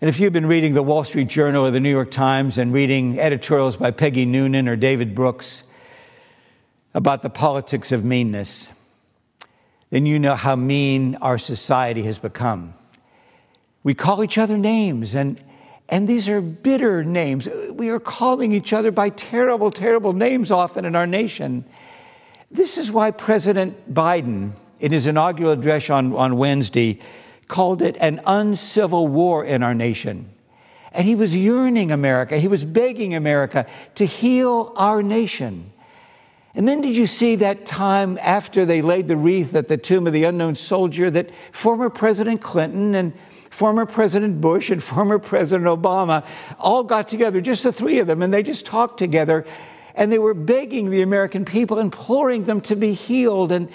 And 0.00 0.08
if 0.08 0.20
you've 0.20 0.32
been 0.32 0.46
reading 0.46 0.74
the 0.74 0.82
Wall 0.82 1.04
Street 1.04 1.28
Journal 1.28 1.64
or 1.64 1.70
the 1.70 1.80
New 1.80 1.90
York 1.90 2.10
Times 2.10 2.58
and 2.58 2.72
reading 2.72 3.18
editorials 3.18 3.76
by 3.76 3.90
Peggy 3.90 4.26
Noonan 4.26 4.68
or 4.68 4.76
David 4.76 5.14
Brooks, 5.14 5.64
about 6.94 7.22
the 7.22 7.30
politics 7.30 7.92
of 7.92 8.04
meanness, 8.04 8.70
then 9.90 10.06
you 10.06 10.18
know 10.18 10.36
how 10.36 10.56
mean 10.56 11.16
our 11.16 11.38
society 11.38 12.02
has 12.02 12.18
become. 12.18 12.74
We 13.82 13.94
call 13.94 14.22
each 14.22 14.38
other 14.38 14.56
names, 14.56 15.14
and, 15.14 15.42
And 15.88 16.08
these 16.08 16.28
are 16.28 16.40
bitter 16.40 17.04
names. 17.04 17.48
We 17.70 17.90
are 17.90 18.00
calling 18.00 18.52
each 18.52 18.72
other 18.72 18.90
by 18.90 19.10
terrible, 19.10 19.70
terrible 19.70 20.12
names 20.12 20.50
often 20.50 20.84
in 20.84 20.96
our 20.96 21.06
nation. 21.06 21.64
This 22.50 22.78
is 22.78 22.92
why 22.92 23.10
President 23.10 23.92
Biden, 23.92 24.52
in 24.80 24.92
his 24.92 25.06
inaugural 25.06 25.52
address 25.52 25.90
on, 25.90 26.14
on 26.14 26.36
Wednesday, 26.36 27.00
called 27.48 27.82
it 27.82 27.96
an 28.00 28.20
uncivil 28.26 29.08
war 29.08 29.44
in 29.44 29.62
our 29.62 29.74
nation. 29.74 30.30
And 30.92 31.06
he 31.06 31.14
was 31.14 31.34
yearning 31.34 31.90
America, 31.90 32.38
he 32.38 32.48
was 32.48 32.64
begging 32.64 33.14
America 33.14 33.66
to 33.94 34.06
heal 34.06 34.72
our 34.76 35.02
nation. 35.02 35.71
And 36.54 36.68
then 36.68 36.82
did 36.82 36.96
you 36.96 37.06
see 37.06 37.36
that 37.36 37.64
time 37.64 38.18
after 38.20 38.66
they 38.66 38.82
laid 38.82 39.08
the 39.08 39.16
wreath 39.16 39.54
at 39.54 39.68
the 39.68 39.78
tomb 39.78 40.06
of 40.06 40.12
the 40.12 40.24
unknown 40.24 40.54
soldier 40.54 41.10
that 41.10 41.30
former 41.50 41.88
President 41.88 42.42
Clinton 42.42 42.94
and 42.94 43.14
former 43.50 43.86
President 43.86 44.40
Bush 44.40 44.70
and 44.70 44.82
former 44.82 45.18
President 45.18 45.66
Obama 45.66 46.24
all 46.58 46.84
got 46.84 47.08
together, 47.08 47.40
just 47.40 47.62
the 47.62 47.72
three 47.72 47.98
of 47.98 48.06
them, 48.06 48.22
and 48.22 48.32
they 48.32 48.42
just 48.42 48.66
talked 48.66 48.98
together 48.98 49.46
and 49.94 50.10
they 50.10 50.18
were 50.18 50.34
begging 50.34 50.90
the 50.90 51.02
American 51.02 51.44
people, 51.44 51.78
imploring 51.78 52.44
them 52.44 52.60
to 52.62 52.76
be 52.76 52.94
healed. 52.94 53.52
And, 53.52 53.68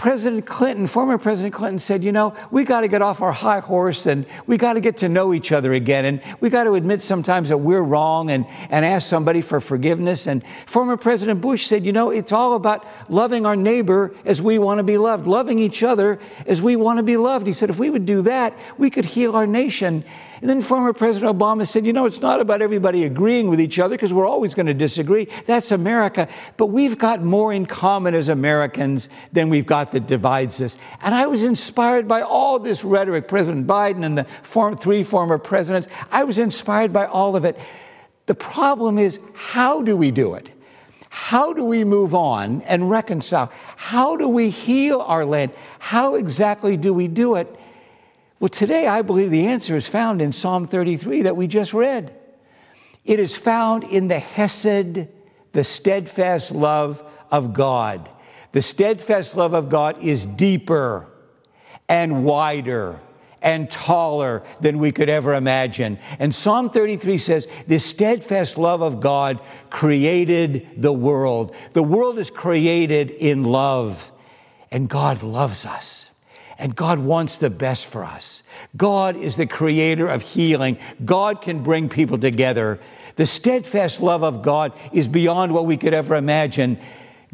President 0.00 0.46
Clinton, 0.46 0.86
former 0.86 1.18
President 1.18 1.52
Clinton 1.52 1.78
said, 1.78 2.02
you 2.02 2.10
know, 2.10 2.34
we 2.50 2.64
got 2.64 2.80
to 2.80 2.88
get 2.88 3.02
off 3.02 3.20
our 3.20 3.32
high 3.32 3.60
horse 3.60 4.06
and 4.06 4.24
we 4.46 4.56
got 4.56 4.72
to 4.72 4.80
get 4.80 4.96
to 4.96 5.10
know 5.10 5.34
each 5.34 5.52
other 5.52 5.74
again. 5.74 6.06
And 6.06 6.22
we 6.40 6.48
got 6.48 6.64
to 6.64 6.72
admit 6.72 7.02
sometimes 7.02 7.50
that 7.50 7.58
we're 7.58 7.82
wrong 7.82 8.30
and, 8.30 8.46
and 8.70 8.86
ask 8.86 9.06
somebody 9.06 9.42
for 9.42 9.60
forgiveness. 9.60 10.26
And 10.26 10.42
former 10.64 10.96
President 10.96 11.42
Bush 11.42 11.66
said, 11.66 11.84
you 11.84 11.92
know, 11.92 12.08
it's 12.08 12.32
all 12.32 12.54
about 12.54 12.86
loving 13.10 13.44
our 13.44 13.56
neighbor 13.56 14.14
as 14.24 14.40
we 14.40 14.58
want 14.58 14.78
to 14.78 14.84
be 14.84 14.96
loved, 14.96 15.26
loving 15.26 15.58
each 15.58 15.82
other 15.82 16.18
as 16.46 16.62
we 16.62 16.76
want 16.76 16.96
to 16.96 17.02
be 17.02 17.18
loved. 17.18 17.46
He 17.46 17.52
said, 17.52 17.68
if 17.68 17.78
we 17.78 17.90
would 17.90 18.06
do 18.06 18.22
that, 18.22 18.56
we 18.78 18.88
could 18.88 19.04
heal 19.04 19.36
our 19.36 19.46
nation. 19.46 20.02
And 20.40 20.48
then 20.48 20.62
former 20.62 20.94
President 20.94 21.38
Obama 21.38 21.66
said, 21.66 21.84
you 21.84 21.92
know, 21.92 22.06
it's 22.06 22.22
not 22.22 22.40
about 22.40 22.62
everybody 22.62 23.04
agreeing 23.04 23.50
with 23.50 23.60
each 23.60 23.78
other 23.78 23.96
because 23.96 24.14
we're 24.14 24.26
always 24.26 24.54
going 24.54 24.66
to 24.66 24.74
disagree. 24.74 25.28
That's 25.44 25.70
America. 25.70 26.28
But 26.56 26.68
we've 26.68 26.96
got 26.96 27.22
more 27.22 27.52
in 27.52 27.66
common 27.66 28.14
as 28.14 28.30
Americans 28.30 29.10
than 29.32 29.50
we've 29.50 29.66
got 29.66 29.89
that 29.92 30.06
divides 30.06 30.60
us. 30.60 30.76
And 31.02 31.14
I 31.14 31.26
was 31.26 31.42
inspired 31.42 32.06
by 32.06 32.22
all 32.22 32.58
this 32.58 32.84
rhetoric, 32.84 33.28
President 33.28 33.66
Biden 33.66 34.04
and 34.04 34.16
the 34.16 34.24
form, 34.42 34.76
three 34.76 35.02
former 35.02 35.38
presidents. 35.38 35.88
I 36.10 36.24
was 36.24 36.38
inspired 36.38 36.92
by 36.92 37.06
all 37.06 37.36
of 37.36 37.44
it. 37.44 37.58
The 38.26 38.34
problem 38.34 38.98
is, 38.98 39.18
how 39.34 39.82
do 39.82 39.96
we 39.96 40.10
do 40.10 40.34
it? 40.34 40.50
How 41.08 41.52
do 41.52 41.64
we 41.64 41.82
move 41.82 42.14
on 42.14 42.62
and 42.62 42.88
reconcile? 42.88 43.52
How 43.76 44.16
do 44.16 44.28
we 44.28 44.50
heal 44.50 45.00
our 45.00 45.24
land? 45.24 45.52
How 45.80 46.14
exactly 46.14 46.76
do 46.76 46.94
we 46.94 47.08
do 47.08 47.34
it? 47.34 47.48
Well, 48.38 48.48
today 48.48 48.86
I 48.86 49.02
believe 49.02 49.30
the 49.30 49.48
answer 49.48 49.76
is 49.76 49.86
found 49.86 50.22
in 50.22 50.32
Psalm 50.32 50.66
33 50.66 51.22
that 51.22 51.36
we 51.36 51.46
just 51.46 51.74
read. 51.74 52.14
It 53.04 53.18
is 53.18 53.36
found 53.36 53.84
in 53.84 54.08
the 54.08 54.18
Hesed, 54.18 55.08
the 55.52 55.64
steadfast 55.64 56.52
love 56.52 57.02
of 57.30 57.52
God. 57.52 58.08
The 58.52 58.62
steadfast 58.62 59.36
love 59.36 59.54
of 59.54 59.68
God 59.68 60.02
is 60.02 60.24
deeper 60.24 61.06
and 61.88 62.24
wider 62.24 63.00
and 63.42 63.70
taller 63.70 64.42
than 64.60 64.78
we 64.78 64.92
could 64.92 65.08
ever 65.08 65.34
imagine. 65.34 65.98
And 66.18 66.34
Psalm 66.34 66.70
33 66.70 67.18
says, 67.18 67.46
The 67.66 67.78
steadfast 67.78 68.58
love 68.58 68.82
of 68.82 69.00
God 69.00 69.40
created 69.70 70.68
the 70.76 70.92
world. 70.92 71.54
The 71.72 71.82
world 71.82 72.18
is 72.18 72.30
created 72.30 73.10
in 73.10 73.44
love, 73.44 74.10
and 74.70 74.88
God 74.88 75.22
loves 75.22 75.64
us. 75.64 76.10
And 76.58 76.76
God 76.76 76.98
wants 76.98 77.38
the 77.38 77.48
best 77.48 77.86
for 77.86 78.04
us. 78.04 78.42
God 78.76 79.16
is 79.16 79.36
the 79.36 79.46
creator 79.46 80.06
of 80.08 80.20
healing. 80.20 80.76
God 81.02 81.40
can 81.40 81.62
bring 81.62 81.88
people 81.88 82.18
together. 82.18 82.78
The 83.16 83.24
steadfast 83.24 84.00
love 84.00 84.22
of 84.22 84.42
God 84.42 84.74
is 84.92 85.08
beyond 85.08 85.54
what 85.54 85.64
we 85.64 85.78
could 85.78 85.94
ever 85.94 86.16
imagine. 86.16 86.78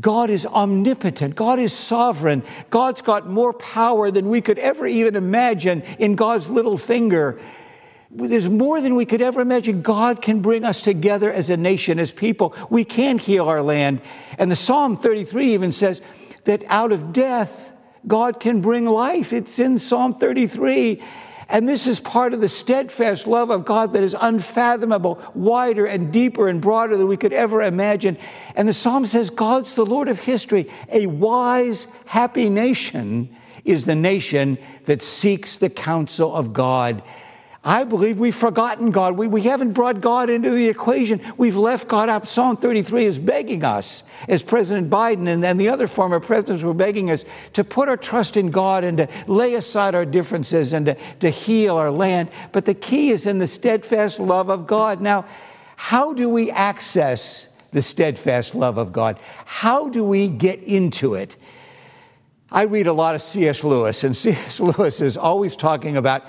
God 0.00 0.30
is 0.30 0.44
omnipotent. 0.44 1.34
God 1.34 1.58
is 1.58 1.72
sovereign. 1.72 2.42
God's 2.70 3.02
got 3.02 3.28
more 3.28 3.52
power 3.52 4.10
than 4.10 4.28
we 4.28 4.40
could 4.40 4.58
ever 4.58 4.86
even 4.86 5.16
imagine 5.16 5.82
in 5.98 6.16
God's 6.16 6.48
little 6.48 6.76
finger. 6.76 7.40
There's 8.10 8.48
more 8.48 8.80
than 8.80 8.94
we 8.94 9.04
could 9.04 9.22
ever 9.22 9.40
imagine. 9.40 9.82
God 9.82 10.22
can 10.22 10.40
bring 10.40 10.64
us 10.64 10.80
together 10.80 11.32
as 11.32 11.50
a 11.50 11.56
nation, 11.56 11.98
as 11.98 12.12
people. 12.12 12.54
We 12.70 12.84
can 12.84 13.18
heal 13.18 13.48
our 13.48 13.62
land. 13.62 14.00
And 14.38 14.50
the 14.50 14.56
Psalm 14.56 14.96
33 14.96 15.54
even 15.54 15.72
says 15.72 16.00
that 16.44 16.62
out 16.68 16.92
of 16.92 17.12
death, 17.12 17.72
God 18.06 18.38
can 18.38 18.60
bring 18.60 18.84
life. 18.84 19.32
It's 19.32 19.58
in 19.58 19.78
Psalm 19.78 20.18
33. 20.18 21.02
And 21.48 21.68
this 21.68 21.86
is 21.86 22.00
part 22.00 22.34
of 22.34 22.40
the 22.40 22.48
steadfast 22.48 23.26
love 23.26 23.50
of 23.50 23.64
God 23.64 23.92
that 23.92 24.02
is 24.02 24.16
unfathomable, 24.18 25.20
wider 25.34 25.86
and 25.86 26.12
deeper 26.12 26.48
and 26.48 26.60
broader 26.60 26.96
than 26.96 27.06
we 27.06 27.16
could 27.16 27.32
ever 27.32 27.62
imagine. 27.62 28.18
And 28.56 28.68
the 28.68 28.72
psalm 28.72 29.06
says, 29.06 29.30
God's 29.30 29.74
the 29.74 29.86
Lord 29.86 30.08
of 30.08 30.18
history. 30.18 30.68
A 30.90 31.06
wise, 31.06 31.86
happy 32.06 32.50
nation 32.50 33.36
is 33.64 33.84
the 33.84 33.94
nation 33.94 34.58
that 34.84 35.02
seeks 35.02 35.56
the 35.56 35.70
counsel 35.70 36.34
of 36.34 36.52
God 36.52 37.02
I 37.66 37.82
believe 37.82 38.20
we've 38.20 38.32
forgotten 38.32 38.92
God. 38.92 39.16
We, 39.18 39.26
we 39.26 39.42
haven't 39.42 39.72
brought 39.72 40.00
God 40.00 40.30
into 40.30 40.50
the 40.50 40.68
equation. 40.68 41.20
We've 41.36 41.56
left 41.56 41.88
God 41.88 42.08
out. 42.08 42.28
Psalm 42.28 42.56
33 42.56 43.06
is 43.06 43.18
begging 43.18 43.64
us, 43.64 44.04
as 44.28 44.40
President 44.40 44.88
Biden 44.88 45.26
and, 45.26 45.44
and 45.44 45.60
the 45.60 45.68
other 45.68 45.88
former 45.88 46.20
presidents 46.20 46.62
were 46.62 46.72
begging 46.72 47.10
us, 47.10 47.24
to 47.54 47.64
put 47.64 47.88
our 47.88 47.96
trust 47.96 48.36
in 48.36 48.52
God 48.52 48.84
and 48.84 48.98
to 48.98 49.08
lay 49.26 49.54
aside 49.54 49.96
our 49.96 50.04
differences 50.04 50.74
and 50.74 50.86
to, 50.86 50.96
to 51.18 51.28
heal 51.28 51.76
our 51.76 51.90
land. 51.90 52.30
But 52.52 52.66
the 52.66 52.74
key 52.74 53.10
is 53.10 53.26
in 53.26 53.38
the 53.38 53.48
steadfast 53.48 54.20
love 54.20 54.48
of 54.48 54.68
God. 54.68 55.00
Now, 55.00 55.26
how 55.74 56.12
do 56.12 56.28
we 56.28 56.52
access 56.52 57.48
the 57.72 57.82
steadfast 57.82 58.54
love 58.54 58.78
of 58.78 58.92
God? 58.92 59.18
How 59.44 59.88
do 59.88 60.04
we 60.04 60.28
get 60.28 60.62
into 60.62 61.14
it? 61.14 61.36
I 62.50 62.62
read 62.62 62.86
a 62.86 62.92
lot 62.92 63.16
of 63.16 63.22
C.S. 63.22 63.64
Lewis, 63.64 64.04
and 64.04 64.16
C.S. 64.16 64.60
Lewis 64.60 65.00
is 65.00 65.16
always 65.16 65.56
talking 65.56 65.96
about 65.96 66.22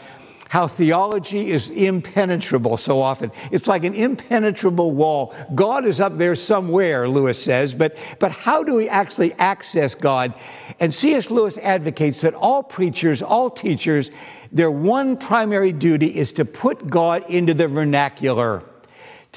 how 0.50 0.68
theology 0.68 1.52
is 1.52 1.70
impenetrable 1.70 2.78
so 2.78 3.02
often. 3.02 3.32
It's 3.52 3.68
like 3.68 3.84
an 3.84 3.94
impenetrable 3.94 4.92
wall. 4.92 5.34
God 5.56 5.86
is 5.86 6.00
up 6.00 6.18
there 6.18 6.36
somewhere, 6.36 7.08
Lewis 7.08 7.42
says, 7.42 7.74
but, 7.74 7.98
but 8.20 8.32
how 8.32 8.64
do 8.64 8.74
we 8.74 8.88
actually 8.90 9.34
access 9.34 9.96
God? 9.96 10.34
And 10.80 10.94
C.S. 10.94 11.30
Lewis 11.30 11.58
advocates 11.58 12.22
that 12.22 12.34
all 12.34 12.64
preachers, 12.64 13.22
all 13.22 13.50
teachers, 13.50 14.12
their 14.52 14.72
one 14.72 15.18
primary 15.18 15.72
duty 15.72 16.16
is 16.16 16.32
to 16.34 16.46
put 16.46 16.88
God 16.88 17.30
into 17.30 17.54
the 17.54 17.68
vernacular 17.68 18.64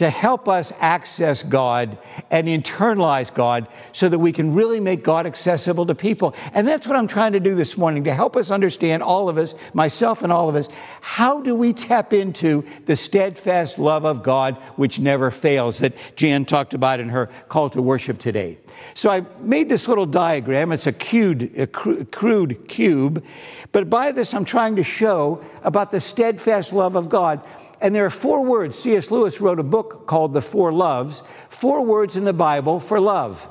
to 0.00 0.08
help 0.08 0.48
us 0.48 0.72
access 0.80 1.42
God 1.42 1.98
and 2.30 2.48
internalize 2.48 3.32
God 3.34 3.68
so 3.92 4.08
that 4.08 4.18
we 4.18 4.32
can 4.32 4.54
really 4.54 4.80
make 4.80 5.04
God 5.04 5.26
accessible 5.26 5.84
to 5.84 5.94
people. 5.94 6.34
And 6.54 6.66
that's 6.66 6.86
what 6.86 6.96
I'm 6.96 7.06
trying 7.06 7.32
to 7.32 7.40
do 7.40 7.54
this 7.54 7.76
morning 7.76 8.04
to 8.04 8.14
help 8.14 8.34
us 8.34 8.50
understand, 8.50 9.02
all 9.02 9.28
of 9.28 9.36
us, 9.36 9.54
myself 9.74 10.22
and 10.22 10.32
all 10.32 10.48
of 10.48 10.54
us, 10.54 10.70
how 11.02 11.42
do 11.42 11.54
we 11.54 11.74
tap 11.74 12.14
into 12.14 12.64
the 12.86 12.96
steadfast 12.96 13.78
love 13.78 14.06
of 14.06 14.22
God 14.22 14.54
which 14.76 14.98
never 14.98 15.30
fails 15.30 15.80
that 15.80 15.92
Jan 16.16 16.46
talked 16.46 16.72
about 16.72 16.98
in 16.98 17.10
her 17.10 17.28
call 17.50 17.68
to 17.68 17.82
worship 17.82 18.18
today. 18.18 18.56
So 18.94 19.10
I 19.10 19.26
made 19.40 19.68
this 19.68 19.86
little 19.86 20.06
diagram. 20.06 20.72
It's 20.72 20.86
a 20.86 20.94
crude, 20.94 21.52
a 21.58 21.66
crude 21.66 22.68
cube, 22.68 23.22
but 23.70 23.90
by 23.90 24.12
this 24.12 24.32
I'm 24.32 24.46
trying 24.46 24.76
to 24.76 24.82
show 24.82 25.44
about 25.62 25.90
the 25.90 26.00
steadfast 26.00 26.72
love 26.72 26.96
of 26.96 27.10
God. 27.10 27.46
And 27.80 27.94
there 27.94 28.04
are 28.04 28.10
four 28.10 28.44
words. 28.44 28.78
C.S. 28.78 29.10
Lewis 29.10 29.40
wrote 29.40 29.58
a 29.58 29.64
book 29.64 30.06
called 30.06 30.34
The 30.34 30.42
Four 30.42 30.72
Loves, 30.72 31.22
four 31.48 31.84
words 31.84 32.16
in 32.16 32.24
the 32.24 32.32
Bible 32.32 32.80
for 32.80 33.00
love 33.00 33.48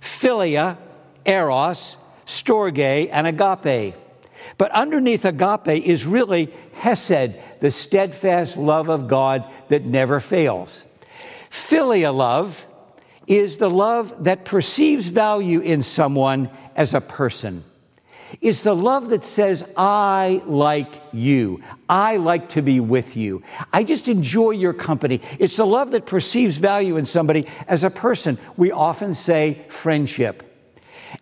philia, 0.00 0.76
eros, 1.24 1.98
storge, 2.26 3.08
and 3.12 3.26
agape. 3.26 3.94
But 4.56 4.70
underneath 4.72 5.24
agape 5.24 5.84
is 5.84 6.06
really 6.06 6.52
hesed, 6.74 7.34
the 7.60 7.70
steadfast 7.70 8.56
love 8.56 8.88
of 8.88 9.08
God 9.08 9.44
that 9.68 9.84
never 9.84 10.20
fails. 10.20 10.84
Philia 11.50 12.14
love 12.14 12.64
is 13.26 13.56
the 13.56 13.70
love 13.70 14.24
that 14.24 14.44
perceives 14.44 15.08
value 15.08 15.60
in 15.60 15.82
someone 15.82 16.50
as 16.76 16.94
a 16.94 17.00
person. 17.00 17.64
It's 18.40 18.62
the 18.62 18.74
love 18.74 19.08
that 19.10 19.24
says, 19.24 19.64
I 19.76 20.42
like 20.46 21.02
you. 21.12 21.62
I 21.88 22.16
like 22.16 22.50
to 22.50 22.62
be 22.62 22.80
with 22.80 23.16
you. 23.16 23.42
I 23.72 23.84
just 23.84 24.08
enjoy 24.08 24.50
your 24.50 24.72
company. 24.72 25.20
It's 25.38 25.56
the 25.56 25.66
love 25.66 25.92
that 25.92 26.06
perceives 26.06 26.58
value 26.58 26.96
in 26.96 27.06
somebody 27.06 27.46
as 27.66 27.84
a 27.84 27.90
person. 27.90 28.38
We 28.56 28.70
often 28.70 29.14
say 29.14 29.64
friendship. 29.68 30.44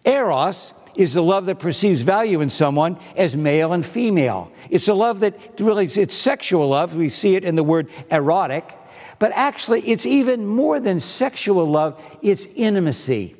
Eros 0.04 0.72
is 0.96 1.14
the 1.14 1.22
love 1.22 1.46
that 1.46 1.58
perceives 1.58 2.00
value 2.02 2.40
in 2.40 2.50
someone 2.50 2.98
as 3.16 3.36
male 3.36 3.72
and 3.72 3.84
female. 3.84 4.50
It's 4.70 4.88
a 4.88 4.94
love 4.94 5.20
that 5.20 5.60
really, 5.60 5.86
it's 5.86 6.16
sexual 6.16 6.68
love. 6.68 6.96
We 6.96 7.10
see 7.10 7.36
it 7.36 7.44
in 7.44 7.54
the 7.54 7.62
word 7.62 7.88
erotic. 8.10 8.76
But 9.18 9.32
actually, 9.32 9.82
it's 9.82 10.04
even 10.04 10.46
more 10.46 10.80
than 10.80 11.00
sexual 11.00 11.64
love, 11.66 12.02
it's 12.20 12.44
intimacy, 12.54 13.36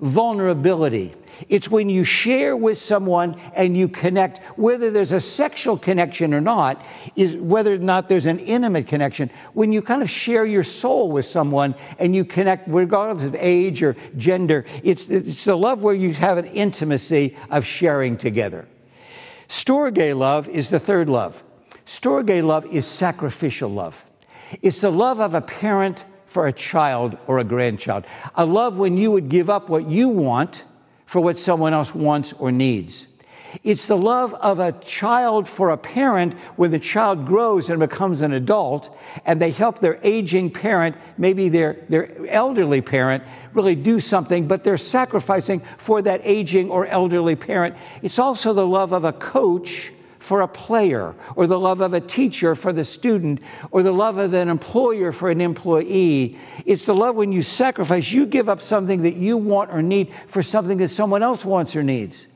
vulnerability 0.00 1.14
It's 1.48 1.70
when 1.70 1.88
you 1.88 2.04
share 2.04 2.56
with 2.56 2.78
someone 2.78 3.36
and 3.54 3.76
you 3.76 3.88
connect, 3.88 4.38
whether 4.58 4.90
there's 4.90 5.12
a 5.12 5.20
sexual 5.20 5.76
connection 5.76 6.34
or 6.34 6.40
not, 6.40 6.84
is 7.16 7.36
whether 7.36 7.74
or 7.74 7.78
not 7.78 8.08
there's 8.08 8.26
an 8.26 8.38
intimate 8.40 8.86
connection. 8.86 9.30
When 9.54 9.72
you 9.72 9.82
kind 9.82 10.02
of 10.02 10.10
share 10.10 10.44
your 10.44 10.62
soul 10.62 11.10
with 11.10 11.26
someone 11.26 11.74
and 11.98 12.14
you 12.14 12.24
connect, 12.24 12.68
regardless 12.68 13.24
of 13.24 13.34
age 13.36 13.82
or 13.82 13.96
gender, 14.16 14.64
it's, 14.82 15.08
it's 15.08 15.44
the 15.44 15.56
love 15.56 15.82
where 15.82 15.94
you 15.94 16.12
have 16.14 16.38
an 16.38 16.46
intimacy 16.46 17.36
of 17.50 17.64
sharing 17.64 18.16
together. 18.16 18.68
Storge 19.48 20.16
love 20.16 20.48
is 20.48 20.68
the 20.68 20.78
third 20.78 21.08
love. 21.08 21.42
Storge 21.86 22.44
love 22.44 22.66
is 22.66 22.86
sacrificial 22.86 23.68
love. 23.68 24.04
It's 24.62 24.80
the 24.80 24.92
love 24.92 25.20
of 25.20 25.34
a 25.34 25.40
parent 25.40 26.04
for 26.26 26.46
a 26.46 26.52
child 26.52 27.18
or 27.26 27.40
a 27.40 27.44
grandchild. 27.44 28.04
A 28.36 28.46
love 28.46 28.76
when 28.76 28.96
you 28.96 29.10
would 29.10 29.28
give 29.28 29.50
up 29.50 29.68
what 29.68 29.88
you 29.88 30.08
want 30.08 30.64
for 31.10 31.20
what 31.20 31.36
someone 31.36 31.74
else 31.74 31.92
wants 31.92 32.32
or 32.34 32.52
needs. 32.52 33.08
It's 33.64 33.86
the 33.88 33.96
love 33.96 34.32
of 34.34 34.60
a 34.60 34.70
child 34.70 35.48
for 35.48 35.70
a 35.70 35.76
parent 35.76 36.34
when 36.54 36.70
the 36.70 36.78
child 36.78 37.26
grows 37.26 37.68
and 37.68 37.80
becomes 37.80 38.20
an 38.20 38.32
adult 38.32 38.96
and 39.26 39.42
they 39.42 39.50
help 39.50 39.80
their 39.80 39.98
aging 40.04 40.52
parent, 40.52 40.94
maybe 41.18 41.48
their, 41.48 41.78
their 41.88 42.24
elderly 42.28 42.80
parent, 42.80 43.24
really 43.54 43.74
do 43.74 43.98
something, 43.98 44.46
but 44.46 44.62
they're 44.62 44.76
sacrificing 44.76 45.62
for 45.78 46.00
that 46.00 46.20
aging 46.22 46.70
or 46.70 46.86
elderly 46.86 47.34
parent. 47.34 47.74
It's 48.02 48.20
also 48.20 48.52
the 48.52 48.64
love 48.64 48.92
of 48.92 49.02
a 49.02 49.12
coach 49.12 49.90
for 50.20 50.42
a 50.42 50.48
player, 50.48 51.14
or 51.34 51.46
the 51.46 51.58
love 51.58 51.80
of 51.80 51.94
a 51.94 52.00
teacher 52.00 52.54
for 52.54 52.72
the 52.72 52.84
student, 52.84 53.40
or 53.70 53.82
the 53.82 53.92
love 53.92 54.18
of 54.18 54.32
an 54.34 54.48
employer 54.48 55.10
for 55.12 55.30
an 55.30 55.40
employee. 55.40 56.38
It's 56.66 56.86
the 56.86 56.94
love 56.94 57.16
when 57.16 57.32
you 57.32 57.42
sacrifice, 57.42 58.12
you 58.12 58.26
give 58.26 58.48
up 58.48 58.60
something 58.60 59.00
that 59.02 59.14
you 59.14 59.38
want 59.38 59.70
or 59.72 59.82
need 59.82 60.12
for 60.28 60.42
something 60.42 60.78
that 60.78 60.90
someone 60.90 61.22
else 61.22 61.44
wants 61.44 61.74
or 61.74 61.82
needs. 61.82 62.26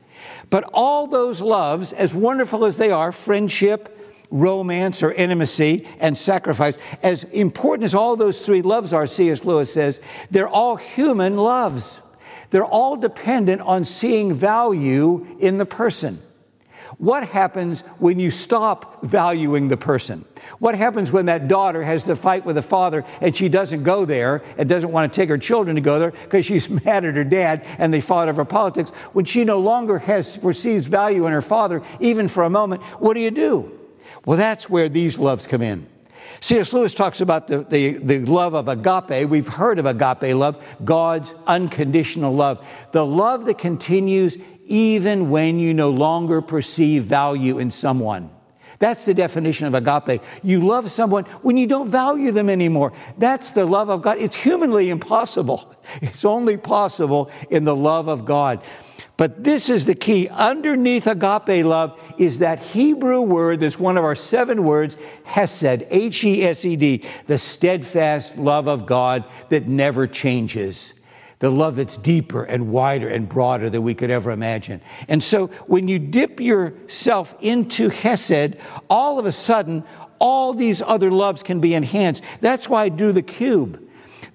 But 0.49 0.63
all 0.73 1.07
those 1.07 1.39
loves, 1.39 1.93
as 1.93 2.13
wonderful 2.13 2.65
as 2.65 2.77
they 2.77 2.89
are, 2.89 3.11
friendship, 3.11 3.91
romance 4.31 5.03
or 5.03 5.11
intimacy 5.11 5.87
and 5.99 6.17
sacrifice, 6.17 6.77
as 7.03 7.23
important 7.25 7.85
as 7.85 7.93
all 7.93 8.15
those 8.15 8.43
three 8.43 8.63
loves 8.63 8.93
are, 8.93 9.05
C.S. 9.05 9.45
Lewis 9.45 9.71
says, 9.71 10.01
they're 10.31 10.47
all 10.47 10.75
human 10.75 11.37
loves. 11.37 11.99
They're 12.49 12.65
all 12.65 12.97
dependent 12.97 13.61
on 13.61 13.85
seeing 13.85 14.33
value 14.33 15.25
in 15.39 15.59
the 15.59 15.65
person. 15.65 16.21
What 16.97 17.27
happens 17.27 17.81
when 17.99 18.19
you 18.19 18.31
stop 18.31 19.03
valuing 19.03 19.67
the 19.67 19.77
person? 19.77 20.25
What 20.59 20.75
happens 20.75 21.11
when 21.11 21.25
that 21.25 21.47
daughter 21.47 21.83
has 21.83 22.03
the 22.03 22.15
fight 22.15 22.45
with 22.45 22.55
the 22.55 22.61
father 22.61 23.03
and 23.21 23.35
she 23.35 23.49
doesn't 23.49 23.83
go 23.83 24.05
there 24.05 24.43
and 24.57 24.69
doesn't 24.69 24.91
want 24.91 25.11
to 25.11 25.15
take 25.15 25.29
her 25.29 25.37
children 25.37 25.75
to 25.75 25.81
go 25.81 25.99
there 25.99 26.11
because 26.11 26.45
she's 26.45 26.69
mad 26.85 27.05
at 27.05 27.15
her 27.15 27.23
dad 27.23 27.65
and 27.77 27.93
they 27.93 28.01
fought 28.01 28.29
over 28.29 28.45
politics? 28.45 28.91
When 29.13 29.25
she 29.25 29.43
no 29.43 29.59
longer 29.59 29.99
has 29.99 30.37
perceives 30.37 30.85
value 30.85 31.25
in 31.25 31.33
her 31.33 31.41
father, 31.41 31.81
even 31.99 32.27
for 32.27 32.43
a 32.43 32.49
moment, 32.49 32.81
what 32.99 33.15
do 33.15 33.19
you 33.19 33.31
do? 33.31 33.71
Well, 34.25 34.37
that's 34.37 34.69
where 34.69 34.89
these 34.89 35.17
loves 35.17 35.47
come 35.47 35.61
in. 35.61 35.87
C.S. 36.39 36.73
Lewis 36.73 36.93
talks 36.93 37.21
about 37.21 37.47
the, 37.47 37.63
the, 37.63 37.93
the, 37.93 38.19
love 38.19 38.53
of 38.53 38.67
agape. 38.67 39.29
We've 39.29 39.47
heard 39.47 39.79
of 39.79 39.85
agape 39.85 40.35
love, 40.35 40.63
God's 40.83 41.33
unconditional 41.47 42.33
love. 42.33 42.65
The 42.91 43.05
love 43.05 43.45
that 43.45 43.57
continues 43.57 44.37
even 44.65 45.29
when 45.29 45.59
you 45.59 45.73
no 45.73 45.89
longer 45.89 46.41
perceive 46.41 47.03
value 47.03 47.59
in 47.59 47.71
someone. 47.71 48.29
That's 48.79 49.05
the 49.05 49.13
definition 49.13 49.67
of 49.67 49.73
agape. 49.73 50.21
You 50.43 50.59
love 50.59 50.91
someone 50.91 51.23
when 51.41 51.55
you 51.55 51.67
don't 51.67 51.89
value 51.89 52.31
them 52.31 52.49
anymore. 52.49 52.91
That's 53.17 53.51
the 53.51 53.65
love 53.65 53.89
of 53.89 54.01
God. 54.01 54.17
It's 54.17 54.35
humanly 54.35 54.89
impossible. 54.89 55.71
It's 56.01 56.25
only 56.25 56.57
possible 56.57 57.29
in 57.49 57.63
the 57.63 57.75
love 57.75 58.07
of 58.07 58.25
God. 58.25 58.61
But 59.17 59.43
this 59.43 59.69
is 59.69 59.85
the 59.85 59.95
key. 59.95 60.27
Underneath 60.27 61.07
agape 61.07 61.63
love 61.63 62.01
is 62.17 62.39
that 62.39 62.59
Hebrew 62.59 63.21
word 63.21 63.61
that's 63.61 63.79
one 63.79 63.97
of 63.97 64.03
our 64.03 64.15
seven 64.15 64.63
words, 64.63 64.97
hesed, 65.23 65.85
H 65.89 66.23
E 66.23 66.43
S 66.43 66.65
E 66.65 66.75
D, 66.75 67.05
the 67.27 67.37
steadfast 67.37 68.35
love 68.35 68.67
of 68.67 68.85
God 68.85 69.23
that 69.49 69.67
never 69.67 70.05
changes 70.05 70.94
the 71.45 71.51
love 71.51 71.75
that's 71.75 71.97
deeper 71.97 72.43
and 72.43 72.71
wider 72.71 73.07
and 73.07 73.29
broader 73.29 73.69
than 73.69 73.83
we 73.83 73.93
could 73.93 74.09
ever 74.09 74.31
imagine. 74.31 74.81
And 75.07 75.23
so 75.23 75.45
when 75.67 75.87
you 75.87 75.99
dip 75.99 76.39
yourself 76.39 77.35
into 77.39 77.89
Hesed, 77.89 78.57
all 78.89 79.19
of 79.19 79.27
a 79.27 79.31
sudden, 79.31 79.83
all 80.17 80.55
these 80.55 80.81
other 80.81 81.11
loves 81.11 81.43
can 81.43 81.59
be 81.59 81.75
enhanced. 81.75 82.23
That's 82.39 82.67
why 82.67 82.85
I 82.85 82.89
drew 82.89 83.11
the 83.11 83.21
cube. 83.21 83.79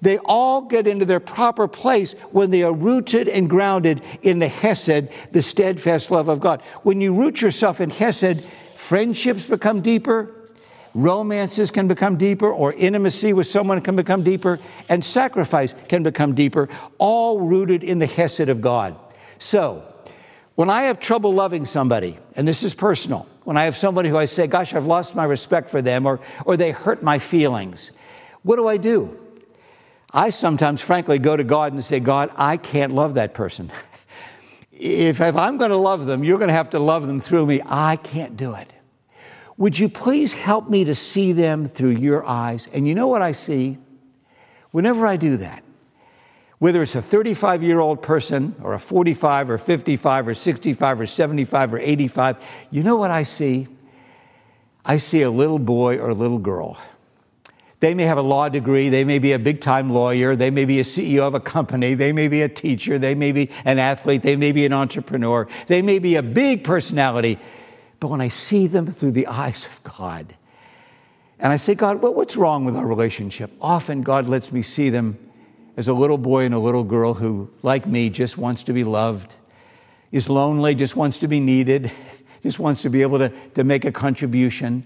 They 0.01 0.19
all 0.19 0.61
get 0.61 0.87
into 0.87 1.03
their 1.03 1.19
proper 1.19 1.67
place 1.67 2.13
when 2.31 2.49
they 2.49 2.63
are 2.63 2.71
rooted 2.71 3.27
and 3.27 3.49
grounded 3.49 4.03
in 4.21 4.39
the 4.39 4.47
Hesed, 4.47 5.09
the 5.33 5.41
steadfast 5.41 6.11
love 6.11 6.29
of 6.29 6.39
God. 6.39 6.61
When 6.83 7.01
you 7.01 7.13
root 7.13 7.41
yourself 7.41 7.81
in 7.81 7.89
Hesed, 7.89 8.41
friendships 8.41 9.47
become 9.47 9.81
deeper, 9.81 10.33
romances 10.93 11.71
can 11.71 11.87
become 11.87 12.17
deeper, 12.17 12.51
or 12.51 12.73
intimacy 12.73 13.33
with 13.33 13.47
someone 13.47 13.81
can 13.81 13.95
become 13.95 14.23
deeper, 14.23 14.59
and 14.89 15.03
sacrifice 15.03 15.73
can 15.87 16.03
become 16.03 16.35
deeper, 16.35 16.69
all 16.97 17.39
rooted 17.39 17.83
in 17.83 17.99
the 17.99 18.05
Hesed 18.05 18.49
of 18.49 18.61
God. 18.61 18.95
So, 19.39 19.85
when 20.55 20.69
I 20.69 20.83
have 20.83 20.99
trouble 20.99 21.33
loving 21.33 21.65
somebody, 21.65 22.17
and 22.35 22.47
this 22.47 22.63
is 22.63 22.75
personal, 22.75 23.27
when 23.43 23.57
I 23.57 23.63
have 23.63 23.77
somebody 23.77 24.09
who 24.09 24.17
I 24.17 24.25
say, 24.25 24.47
Gosh, 24.47 24.73
I've 24.73 24.85
lost 24.85 25.15
my 25.15 25.23
respect 25.23 25.69
for 25.69 25.81
them, 25.81 26.05
or, 26.05 26.19
or 26.45 26.57
they 26.57 26.71
hurt 26.71 27.01
my 27.01 27.19
feelings, 27.19 27.91
what 28.43 28.57
do 28.57 28.67
I 28.67 28.77
do? 28.77 29.17
I 30.13 30.29
sometimes, 30.29 30.81
frankly, 30.81 31.19
go 31.19 31.37
to 31.37 31.43
God 31.43 31.73
and 31.73 31.83
say, 31.83 31.99
God, 31.99 32.31
I 32.35 32.57
can't 32.57 32.93
love 32.93 33.13
that 33.13 33.33
person. 33.33 33.71
if, 34.71 35.21
if 35.21 35.35
I'm 35.35 35.57
going 35.57 35.71
to 35.71 35.77
love 35.77 36.05
them, 36.05 36.23
you're 36.23 36.37
going 36.37 36.49
to 36.49 36.53
have 36.53 36.71
to 36.71 36.79
love 36.79 37.07
them 37.07 37.19
through 37.19 37.45
me. 37.45 37.61
I 37.65 37.95
can't 37.95 38.35
do 38.35 38.55
it. 38.55 38.73
Would 39.61 39.77
you 39.77 39.89
please 39.89 40.33
help 40.33 40.71
me 40.71 40.85
to 40.85 40.95
see 40.95 41.33
them 41.33 41.67
through 41.67 41.91
your 41.91 42.25
eyes? 42.25 42.67
And 42.73 42.87
you 42.87 42.95
know 42.95 43.05
what 43.05 43.21
I 43.21 43.31
see? 43.31 43.77
Whenever 44.71 45.05
I 45.05 45.17
do 45.17 45.37
that, 45.37 45.63
whether 46.57 46.81
it's 46.81 46.95
a 46.95 47.01
35 47.03 47.61
year 47.61 47.79
old 47.79 48.01
person 48.01 48.55
or 48.63 48.73
a 48.73 48.79
45 48.79 49.51
or 49.51 49.59
55 49.59 50.29
or 50.29 50.33
65 50.33 51.01
or 51.01 51.05
75 51.05 51.75
or 51.75 51.77
85, 51.77 52.37
you 52.71 52.81
know 52.81 52.95
what 52.95 53.11
I 53.11 53.21
see? 53.21 53.67
I 54.83 54.97
see 54.97 55.21
a 55.21 55.29
little 55.29 55.59
boy 55.59 55.99
or 55.99 56.09
a 56.09 56.15
little 56.15 56.39
girl. 56.39 56.79
They 57.81 57.93
may 57.93 58.05
have 58.05 58.17
a 58.17 58.23
law 58.23 58.49
degree, 58.49 58.89
they 58.89 59.03
may 59.03 59.19
be 59.19 59.33
a 59.33 59.39
big 59.39 59.61
time 59.61 59.91
lawyer, 59.91 60.35
they 60.35 60.49
may 60.49 60.65
be 60.65 60.79
a 60.79 60.83
CEO 60.83 61.19
of 61.19 61.35
a 61.35 61.39
company, 61.39 61.93
they 61.93 62.11
may 62.11 62.27
be 62.27 62.41
a 62.41 62.49
teacher, 62.49 62.97
they 62.97 63.13
may 63.13 63.31
be 63.31 63.51
an 63.65 63.77
athlete, 63.77 64.23
they 64.23 64.35
may 64.35 64.53
be 64.53 64.65
an 64.65 64.73
entrepreneur, 64.73 65.47
they 65.67 65.83
may 65.83 65.99
be 65.99 66.15
a 66.15 66.23
big 66.23 66.63
personality. 66.63 67.37
But 68.01 68.09
when 68.09 68.19
I 68.19 68.29
see 68.29 68.65
them 68.65 68.87
through 68.87 69.11
the 69.11 69.27
eyes 69.27 69.67
of 69.67 69.83
God, 69.83 70.35
and 71.39 71.53
I 71.53 71.55
say, 71.55 71.75
God, 71.75 72.01
what's 72.01 72.35
wrong 72.35 72.65
with 72.65 72.75
our 72.75 72.85
relationship? 72.85 73.51
Often 73.61 74.01
God 74.01 74.27
lets 74.27 74.51
me 74.51 74.63
see 74.63 74.89
them 74.89 75.17
as 75.77 75.87
a 75.87 75.93
little 75.93 76.17
boy 76.17 76.45
and 76.45 76.55
a 76.55 76.59
little 76.59 76.83
girl 76.83 77.13
who, 77.13 77.49
like 77.61 77.85
me, 77.85 78.09
just 78.09 78.39
wants 78.39 78.63
to 78.63 78.73
be 78.73 78.83
loved, 78.83 79.35
is 80.11 80.29
lonely, 80.29 80.73
just 80.73 80.95
wants 80.95 81.19
to 81.19 81.27
be 81.27 81.39
needed, 81.39 81.91
just 82.43 82.57
wants 82.57 82.81
to 82.81 82.89
be 82.89 83.03
able 83.03 83.19
to, 83.19 83.29
to 83.53 83.63
make 83.63 83.85
a 83.85 83.91
contribution. 83.91 84.83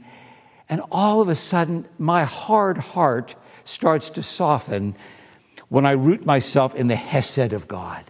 And 0.67 0.81
all 0.91 1.21
of 1.21 1.29
a 1.29 1.35
sudden, 1.35 1.87
my 1.97 2.25
hard 2.25 2.77
heart 2.77 3.35
starts 3.63 4.09
to 4.11 4.23
soften 4.23 4.93
when 5.69 5.85
I 5.85 5.91
root 5.91 6.25
myself 6.25 6.75
in 6.75 6.87
the 6.87 6.97
Hesed 6.97 7.53
of 7.53 7.65
God. 7.69 8.03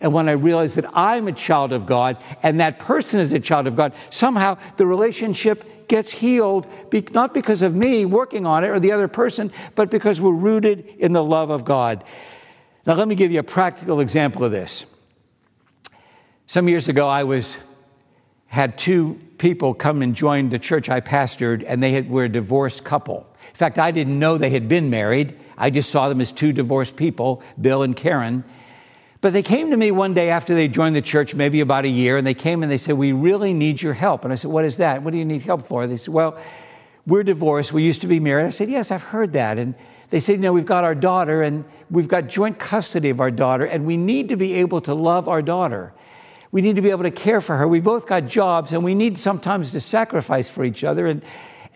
And 0.00 0.12
when 0.12 0.28
I 0.28 0.32
realize 0.32 0.74
that 0.74 0.84
I'm 0.94 1.28
a 1.28 1.32
child 1.32 1.72
of 1.72 1.86
God 1.86 2.18
and 2.42 2.60
that 2.60 2.78
person 2.78 3.20
is 3.20 3.32
a 3.32 3.40
child 3.40 3.66
of 3.66 3.76
God, 3.76 3.92
somehow 4.10 4.58
the 4.76 4.86
relationship 4.86 5.88
gets 5.88 6.12
healed, 6.12 6.66
not 7.12 7.32
because 7.32 7.62
of 7.62 7.74
me 7.74 8.04
working 8.04 8.44
on 8.44 8.64
it 8.64 8.68
or 8.68 8.80
the 8.80 8.92
other 8.92 9.08
person, 9.08 9.52
but 9.74 9.90
because 9.90 10.20
we're 10.20 10.32
rooted 10.32 10.86
in 10.98 11.12
the 11.12 11.22
love 11.22 11.50
of 11.50 11.64
God. 11.64 12.04
Now, 12.86 12.94
let 12.94 13.08
me 13.08 13.14
give 13.14 13.32
you 13.32 13.40
a 13.40 13.44
practical 13.44 14.00
example 14.00 14.44
of 14.44 14.52
this. 14.52 14.84
Some 16.46 16.68
years 16.68 16.88
ago, 16.88 17.08
I 17.08 17.24
was 17.24 17.58
had 18.46 18.78
two 18.78 19.18
people 19.38 19.74
come 19.74 20.02
and 20.02 20.14
join 20.14 20.48
the 20.48 20.58
church 20.58 20.88
I 20.88 21.00
pastored, 21.00 21.64
and 21.66 21.82
they 21.82 21.92
had, 21.92 22.08
were 22.08 22.24
a 22.24 22.28
divorced 22.28 22.84
couple. 22.84 23.26
In 23.48 23.54
fact, 23.54 23.78
I 23.78 23.90
didn't 23.90 24.18
know 24.18 24.38
they 24.38 24.50
had 24.50 24.68
been 24.68 24.88
married. 24.88 25.38
I 25.58 25.70
just 25.70 25.90
saw 25.90 26.08
them 26.08 26.20
as 26.20 26.32
two 26.32 26.52
divorced 26.52 26.96
people, 26.96 27.42
Bill 27.60 27.82
and 27.82 27.96
Karen. 27.96 28.44
But 29.20 29.32
they 29.32 29.42
came 29.42 29.70
to 29.70 29.76
me 29.76 29.90
one 29.90 30.14
day 30.14 30.30
after 30.30 30.54
they 30.54 30.68
joined 30.68 30.94
the 30.94 31.02
church, 31.02 31.34
maybe 31.34 31.60
about 31.60 31.84
a 31.84 31.88
year, 31.88 32.16
and 32.16 32.26
they 32.26 32.34
came 32.34 32.62
and 32.62 32.70
they 32.70 32.78
said, 32.78 32.96
We 32.96 33.12
really 33.12 33.52
need 33.52 33.80
your 33.80 33.94
help. 33.94 34.24
And 34.24 34.32
I 34.32 34.36
said, 34.36 34.50
What 34.50 34.64
is 34.64 34.76
that? 34.76 35.02
What 35.02 35.12
do 35.12 35.18
you 35.18 35.24
need 35.24 35.42
help 35.42 35.62
for? 35.66 35.86
They 35.86 35.96
said, 35.96 36.12
Well, 36.12 36.38
we're 37.06 37.22
divorced. 37.22 37.72
We 37.72 37.82
used 37.82 38.00
to 38.02 38.06
be 38.06 38.20
married. 38.20 38.46
I 38.46 38.50
said, 38.50 38.68
Yes, 38.68 38.90
I've 38.90 39.02
heard 39.02 39.32
that. 39.32 39.58
And 39.58 39.74
they 40.10 40.20
said, 40.20 40.32
You 40.32 40.38
know, 40.38 40.52
we've 40.52 40.66
got 40.66 40.84
our 40.84 40.94
daughter, 40.94 41.42
and 41.42 41.64
we've 41.90 42.08
got 42.08 42.28
joint 42.28 42.58
custody 42.58 43.10
of 43.10 43.20
our 43.20 43.30
daughter, 43.30 43.64
and 43.64 43.86
we 43.86 43.96
need 43.96 44.28
to 44.28 44.36
be 44.36 44.54
able 44.54 44.80
to 44.82 44.94
love 44.94 45.28
our 45.28 45.42
daughter. 45.42 45.92
We 46.52 46.60
need 46.60 46.76
to 46.76 46.82
be 46.82 46.90
able 46.90 47.02
to 47.02 47.10
care 47.10 47.40
for 47.40 47.56
her. 47.56 47.66
We 47.66 47.80
both 47.80 48.06
got 48.06 48.26
jobs, 48.26 48.72
and 48.72 48.84
we 48.84 48.94
need 48.94 49.18
sometimes 49.18 49.70
to 49.72 49.80
sacrifice 49.80 50.48
for 50.48 50.64
each 50.64 50.84
other. 50.84 51.06
And, 51.06 51.22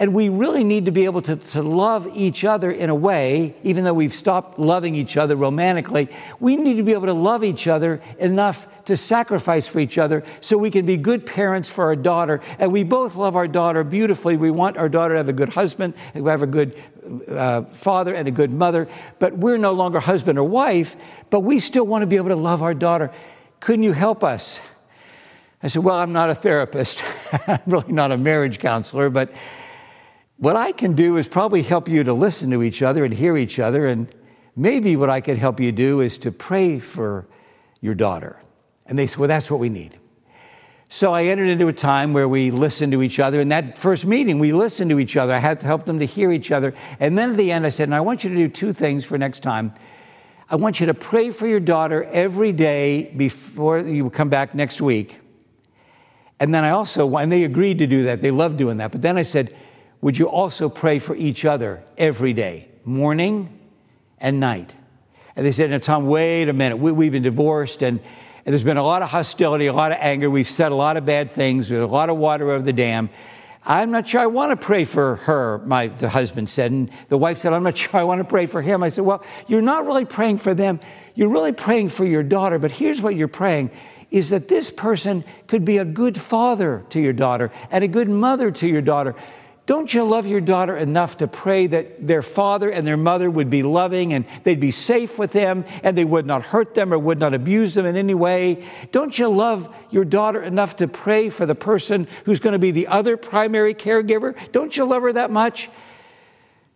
And 0.00 0.14
we 0.14 0.30
really 0.30 0.64
need 0.64 0.86
to 0.86 0.90
be 0.92 1.04
able 1.04 1.20
to, 1.20 1.36
to 1.36 1.62
love 1.62 2.08
each 2.16 2.42
other 2.42 2.70
in 2.70 2.88
a 2.88 2.94
way, 2.94 3.54
even 3.62 3.84
though 3.84 3.92
we've 3.92 4.14
stopped 4.14 4.58
loving 4.58 4.94
each 4.94 5.18
other 5.18 5.36
romantically, 5.36 6.08
we 6.40 6.56
need 6.56 6.78
to 6.78 6.82
be 6.82 6.94
able 6.94 7.04
to 7.06 7.12
love 7.12 7.44
each 7.44 7.66
other 7.66 8.00
enough 8.18 8.66
to 8.86 8.96
sacrifice 8.96 9.66
for 9.66 9.78
each 9.78 9.98
other 9.98 10.24
so 10.40 10.56
we 10.56 10.70
can 10.70 10.86
be 10.86 10.96
good 10.96 11.26
parents 11.26 11.68
for 11.68 11.84
our 11.84 11.96
daughter. 11.96 12.40
And 12.58 12.72
we 12.72 12.82
both 12.82 13.14
love 13.14 13.36
our 13.36 13.46
daughter 13.46 13.84
beautifully. 13.84 14.38
We 14.38 14.50
want 14.50 14.78
our 14.78 14.88
daughter 14.88 15.12
to 15.12 15.18
have 15.18 15.28
a 15.28 15.34
good 15.34 15.50
husband, 15.50 15.92
to 16.14 16.24
have 16.24 16.42
a 16.42 16.46
good 16.46 16.80
uh, 17.28 17.64
father, 17.64 18.14
and 18.14 18.26
a 18.26 18.30
good 18.30 18.50
mother. 18.50 18.88
But 19.18 19.36
we're 19.36 19.58
no 19.58 19.72
longer 19.72 20.00
husband 20.00 20.38
or 20.38 20.48
wife, 20.48 20.96
but 21.28 21.40
we 21.40 21.60
still 21.60 21.84
want 21.84 22.00
to 22.00 22.06
be 22.06 22.16
able 22.16 22.30
to 22.30 22.36
love 22.36 22.62
our 22.62 22.72
daughter. 22.72 23.12
Couldn't 23.60 23.82
you 23.82 23.92
help 23.92 24.24
us? 24.24 24.62
I 25.62 25.68
said, 25.68 25.84
Well, 25.84 25.96
I'm 25.96 26.14
not 26.14 26.30
a 26.30 26.34
therapist. 26.34 27.04
I'm 27.46 27.60
really 27.66 27.92
not 27.92 28.12
a 28.12 28.16
marriage 28.16 28.60
counselor, 28.60 29.10
but 29.10 29.30
what 30.40 30.56
I 30.56 30.72
can 30.72 30.94
do 30.94 31.18
is 31.18 31.28
probably 31.28 31.62
help 31.62 31.86
you 31.86 32.02
to 32.02 32.14
listen 32.14 32.50
to 32.50 32.62
each 32.62 32.80
other 32.80 33.04
and 33.04 33.12
hear 33.12 33.36
each 33.36 33.58
other. 33.58 33.86
And 33.86 34.08
maybe 34.56 34.96
what 34.96 35.10
I 35.10 35.20
could 35.20 35.36
help 35.36 35.60
you 35.60 35.70
do 35.70 36.00
is 36.00 36.16
to 36.18 36.32
pray 36.32 36.78
for 36.78 37.26
your 37.82 37.94
daughter. 37.94 38.40
And 38.86 38.98
they 38.98 39.06
said, 39.06 39.18
Well, 39.18 39.28
that's 39.28 39.50
what 39.50 39.60
we 39.60 39.68
need. 39.68 39.98
So 40.88 41.12
I 41.12 41.24
entered 41.24 41.48
into 41.48 41.68
a 41.68 41.74
time 41.74 42.14
where 42.14 42.26
we 42.26 42.50
listened 42.50 42.92
to 42.92 43.02
each 43.02 43.20
other. 43.20 43.40
In 43.40 43.50
that 43.50 43.76
first 43.76 44.06
meeting, 44.06 44.38
we 44.38 44.52
listened 44.52 44.90
to 44.90 44.98
each 44.98 45.16
other. 45.16 45.34
I 45.34 45.38
had 45.38 45.60
to 45.60 45.66
help 45.66 45.84
them 45.84 45.98
to 45.98 46.06
hear 46.06 46.32
each 46.32 46.50
other. 46.50 46.74
And 46.98 47.16
then 47.16 47.32
at 47.32 47.36
the 47.36 47.52
end, 47.52 47.66
I 47.66 47.68
said, 47.68 47.88
And 47.88 47.94
I 47.94 48.00
want 48.00 48.24
you 48.24 48.30
to 48.30 48.36
do 48.36 48.48
two 48.48 48.72
things 48.72 49.04
for 49.04 49.18
next 49.18 49.40
time. 49.40 49.74
I 50.48 50.56
want 50.56 50.80
you 50.80 50.86
to 50.86 50.94
pray 50.94 51.30
for 51.32 51.46
your 51.46 51.60
daughter 51.60 52.04
every 52.04 52.52
day 52.52 53.12
before 53.14 53.80
you 53.80 54.08
come 54.08 54.30
back 54.30 54.54
next 54.54 54.80
week. 54.80 55.20
And 56.40 56.54
then 56.54 56.64
I 56.64 56.70
also, 56.70 57.14
and 57.18 57.30
they 57.30 57.44
agreed 57.44 57.76
to 57.78 57.86
do 57.86 58.04
that. 58.04 58.22
They 58.22 58.30
loved 58.30 58.56
doing 58.56 58.78
that. 58.78 58.90
But 58.90 59.02
then 59.02 59.18
I 59.18 59.22
said, 59.22 59.54
would 60.00 60.18
you 60.18 60.28
also 60.28 60.68
pray 60.68 60.98
for 60.98 61.14
each 61.14 61.44
other 61.44 61.82
every 61.98 62.32
day, 62.32 62.68
morning 62.84 63.58
and 64.18 64.40
night? 64.40 64.74
And 65.36 65.44
they 65.44 65.52
said, 65.52 65.70
now, 65.70 65.78
Tom, 65.78 66.06
wait 66.06 66.48
a 66.48 66.52
minute. 66.52 66.76
We, 66.76 67.04
have 67.06 67.12
been 67.12 67.22
divorced 67.22 67.82
and, 67.82 68.00
and, 68.00 68.52
there's 68.52 68.64
been 68.64 68.76
a 68.76 68.82
lot 68.82 69.02
of 69.02 69.10
hostility, 69.10 69.66
a 69.66 69.72
lot 69.72 69.92
of 69.92 69.98
anger. 70.00 70.30
We've 70.30 70.46
said 70.46 70.72
a 70.72 70.74
lot 70.74 70.96
of 70.96 71.04
bad 71.04 71.30
things. 71.30 71.68
There's 71.68 71.82
a 71.82 71.86
lot 71.86 72.08
of 72.08 72.16
water 72.16 72.50
over 72.50 72.64
the 72.64 72.72
dam. 72.72 73.10
I'm 73.64 73.90
not 73.90 74.08
sure 74.08 74.22
I 74.22 74.26
want 74.26 74.52
to 74.52 74.56
pray 74.56 74.84
for 74.84 75.16
her, 75.16 75.58
my 75.66 75.88
the 75.88 76.08
husband 76.08 76.48
said. 76.48 76.72
And 76.72 76.90
the 77.08 77.18
wife 77.18 77.38
said, 77.38 77.52
I'm 77.52 77.62
not 77.62 77.76
sure 77.76 78.00
I 78.00 78.04
want 78.04 78.18
to 78.18 78.24
pray 78.24 78.46
for 78.46 78.62
him. 78.62 78.82
I 78.82 78.88
said, 78.88 79.04
Well, 79.04 79.22
you're 79.46 79.62
not 79.62 79.84
really 79.86 80.06
praying 80.06 80.38
for 80.38 80.54
them. 80.54 80.80
You're 81.14 81.28
really 81.28 81.52
praying 81.52 81.90
for 81.90 82.04
your 82.04 82.22
daughter. 82.22 82.58
But 82.58 82.72
here's 82.72 83.02
what 83.02 83.14
you're 83.16 83.28
praying 83.28 83.70
is 84.10 84.30
that 84.30 84.48
this 84.48 84.70
person 84.70 85.24
could 85.46 85.64
be 85.64 85.78
a 85.78 85.84
good 85.84 86.18
father 86.18 86.84
to 86.90 87.00
your 87.00 87.12
daughter 87.12 87.52
and 87.70 87.84
a 87.84 87.88
good 87.88 88.08
mother 88.08 88.50
to 88.50 88.66
your 88.66 88.82
daughter. 88.82 89.14
Don't 89.70 89.94
you 89.94 90.02
love 90.02 90.26
your 90.26 90.40
daughter 90.40 90.76
enough 90.76 91.18
to 91.18 91.28
pray 91.28 91.68
that 91.68 92.04
their 92.04 92.22
father 92.22 92.70
and 92.70 92.84
their 92.84 92.96
mother 92.96 93.30
would 93.30 93.50
be 93.50 93.62
loving 93.62 94.12
and 94.14 94.24
they'd 94.42 94.58
be 94.58 94.72
safe 94.72 95.16
with 95.16 95.32
them 95.32 95.64
and 95.84 95.96
they 95.96 96.04
would 96.04 96.26
not 96.26 96.42
hurt 96.42 96.74
them 96.74 96.92
or 96.92 96.98
would 96.98 97.20
not 97.20 97.34
abuse 97.34 97.74
them 97.74 97.86
in 97.86 97.94
any 97.94 98.14
way? 98.14 98.64
Don't 98.90 99.16
you 99.16 99.28
love 99.28 99.72
your 99.90 100.04
daughter 100.04 100.42
enough 100.42 100.74
to 100.74 100.88
pray 100.88 101.28
for 101.28 101.46
the 101.46 101.54
person 101.54 102.08
who's 102.24 102.40
going 102.40 102.54
to 102.54 102.58
be 102.58 102.72
the 102.72 102.88
other 102.88 103.16
primary 103.16 103.72
caregiver? 103.72 104.34
Don't 104.50 104.76
you 104.76 104.84
love 104.84 105.02
her 105.02 105.12
that 105.12 105.30
much? 105.30 105.70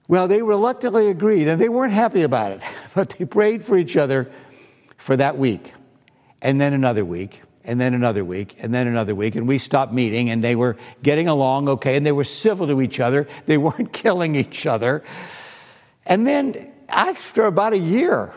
Well, 0.07 0.29
they 0.29 0.41
reluctantly 0.41 1.09
agreed 1.09 1.49
and 1.49 1.61
they 1.61 1.69
weren't 1.69 1.95
happy 1.95 2.23
about 2.23 2.53
it, 2.53 2.63
but 2.95 3.11
they 3.11 3.25
prayed 3.25 3.65
for 3.65 3.77
each 3.77 3.97
other 3.97 4.31
for 4.99 5.17
that 5.17 5.37
week 5.37 5.75
and 6.41 6.61
then 6.61 6.73
another 6.73 7.05
week 7.05 7.43
and 7.65 7.81
then 7.81 7.95
another 7.95 8.25
week, 8.25 8.57
and 8.59 8.75
then 8.75 8.87
another 8.87 9.15
week, 9.15 9.37
and 9.37 9.49
we 9.49 9.59
stopped 9.59 9.93
meeting, 9.93 10.31
and 10.31 10.45
they 10.45 10.55
were 10.55 10.77
getting 11.03 11.29
along 11.29 11.69
okay, 11.69 11.97
and 11.97 12.05
they 12.05 12.13
were 12.13 12.25
civil 12.25 12.67
to 12.67 12.83
each 12.83 13.01
other. 13.01 13.27
They 13.47 13.59
weren't 13.59 13.93
killing 13.93 14.35
each 14.35 14.67
other. 14.67 15.05
And 16.07 16.27
then, 16.27 16.73
after 16.89 17.45
about 17.47 17.73
a 17.73 17.79
year, 17.79 18.35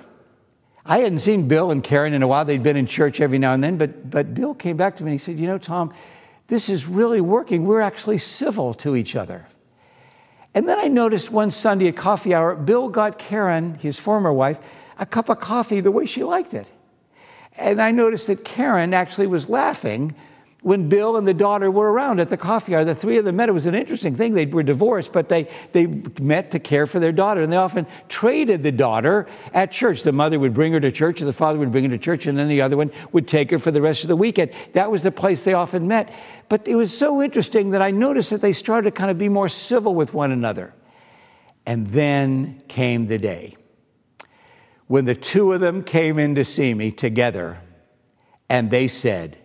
I 0.86 1.00
hadn't 1.00 1.20
seen 1.20 1.48
Bill 1.48 1.72
and 1.72 1.84
Karen 1.84 2.14
in 2.14 2.24
a 2.24 2.28
while. 2.28 2.46
They'd 2.46 2.64
been 2.64 2.78
in 2.78 2.88
church 2.88 3.20
every 3.20 3.38
now 3.38 3.54
and 3.54 3.64
then, 3.64 3.78
but, 3.78 4.10
but 4.10 4.34
Bill 4.34 4.54
came 4.54 4.78
back 4.78 4.96
to 4.98 5.04
me 5.04 5.12
and 5.12 5.20
he 5.20 5.24
said, 5.24 5.38
You 5.38 5.48
know, 5.48 5.58
Tom, 5.58 5.94
this 6.48 6.70
is 6.70 6.88
really 6.88 7.22
working. 7.22 7.66
We're 7.66 7.82
actually 7.82 8.18
civil 8.20 8.74
to 8.76 8.96
each 8.96 9.16
other. 9.16 9.46
And 10.54 10.68
then 10.68 10.80
I 10.80 10.88
noticed 10.88 11.32
one 11.32 11.52
Sunday 11.52 11.88
at 11.90 11.98
coffee 11.98 12.34
hour, 12.34 12.56
Bill 12.56 12.90
got 12.90 13.20
Karen, 13.20 13.76
his 13.76 14.00
former 14.00 14.32
wife, 14.32 14.60
a 14.98 15.06
cup 15.06 15.30
of 15.30 15.40
coffee 15.40 15.82
the 15.82 15.92
way 15.92 16.06
she 16.06 16.24
liked 16.24 16.54
it. 16.54 16.68
And 17.58 17.82
I 17.82 17.92
noticed 17.92 18.28
that 18.28 18.46
Karen 18.46 18.94
actually 18.94 19.28
was 19.28 19.50
laughing 19.50 20.16
when 20.62 20.90
Bill 20.90 21.18
and 21.18 21.28
the 21.28 21.34
daughter 21.34 21.70
were 21.72 21.92
around 21.92 22.20
at 22.20 22.30
the 22.30 22.38
coffee 22.38 22.76
hour. 22.76 22.84
The 22.84 22.96
three 22.96 23.18
of 23.18 23.26
them 23.26 23.38
met. 23.38 23.48
It 23.48 23.54
was 23.54 23.68
an 23.68 23.76
interesting 23.76 24.16
thing. 24.16 24.34
They 24.34 24.46
were 24.46 24.64
divorced, 24.64 25.14
but 25.14 25.30
they, 25.30 25.48
they 25.72 25.88
met 26.20 26.52
to 26.52 26.60
care 26.60 26.86
for 26.86 27.00
their 27.00 27.12
daughter. 27.12 27.42
And 27.42 27.54
they 27.54 27.58
often 27.58 27.88
traded 28.10 28.64
the 28.64 28.72
daughter 28.72 29.28
at 29.54 29.72
church. 29.72 30.04
The 30.04 30.12
mother 30.12 30.40
would 30.40 30.54
bring 30.54 30.74
her 30.74 30.80
to 30.80 30.92
church, 30.92 31.22
and 31.22 31.28
the 31.28 31.34
father 31.34 31.60
would 31.60 31.72
bring 31.72 31.86
her 31.86 31.90
to 31.92 31.98
church, 31.98 32.28
and 32.28 32.38
then 32.38 32.48
the 32.48 32.62
other 32.62 32.76
one 32.76 32.92
would 33.12 33.28
take 33.28 33.52
her 33.52 33.60
for 33.60 33.72
the 33.72 33.82
rest 33.82 34.04
of 34.04 34.08
the 34.08 34.16
weekend. 34.16 34.52
That 34.74 34.92
was 34.92 35.04
the 35.04 35.12
place 35.12 35.44
they 35.44 35.54
often 35.54 35.88
met. 35.88 36.14
But 36.50 36.68
it 36.68 36.76
was 36.76 36.96
so 36.96 37.22
interesting 37.22 37.72
that 37.72 37.82
I 37.82 37.92
noticed 37.92 38.32
that 38.32 38.42
they 38.42 38.54
started 38.54 38.90
to 38.90 38.92
kind 38.92 39.12
of 39.12 39.18
be 39.18 39.30
more 39.30 39.50
civil 39.50 39.96
with 39.96 40.14
one 40.14 40.32
another. 40.32 40.74
And 41.66 41.88
then 41.88 42.62
came 42.68 43.08
the 43.08 43.18
day 43.18 43.57
when 44.88 45.06
the 45.06 45.16
two 45.16 45.54
of 45.54 45.62
them 45.62 45.84
came 45.84 46.18
in 46.18 46.36
to 46.36 46.46
see 46.46 46.74
me 46.74 46.92
together 46.92 47.60
and 48.50 48.72
they 48.72 48.88
said, 48.88 49.38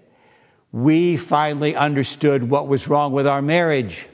We 0.71 1.17
finally 1.17 1.75
understood 1.75 2.49
what 2.49 2.69
was 2.69 2.89
wrong 2.89 3.13
with 3.13 3.27
our 3.27 3.43
marriage. 3.43 4.07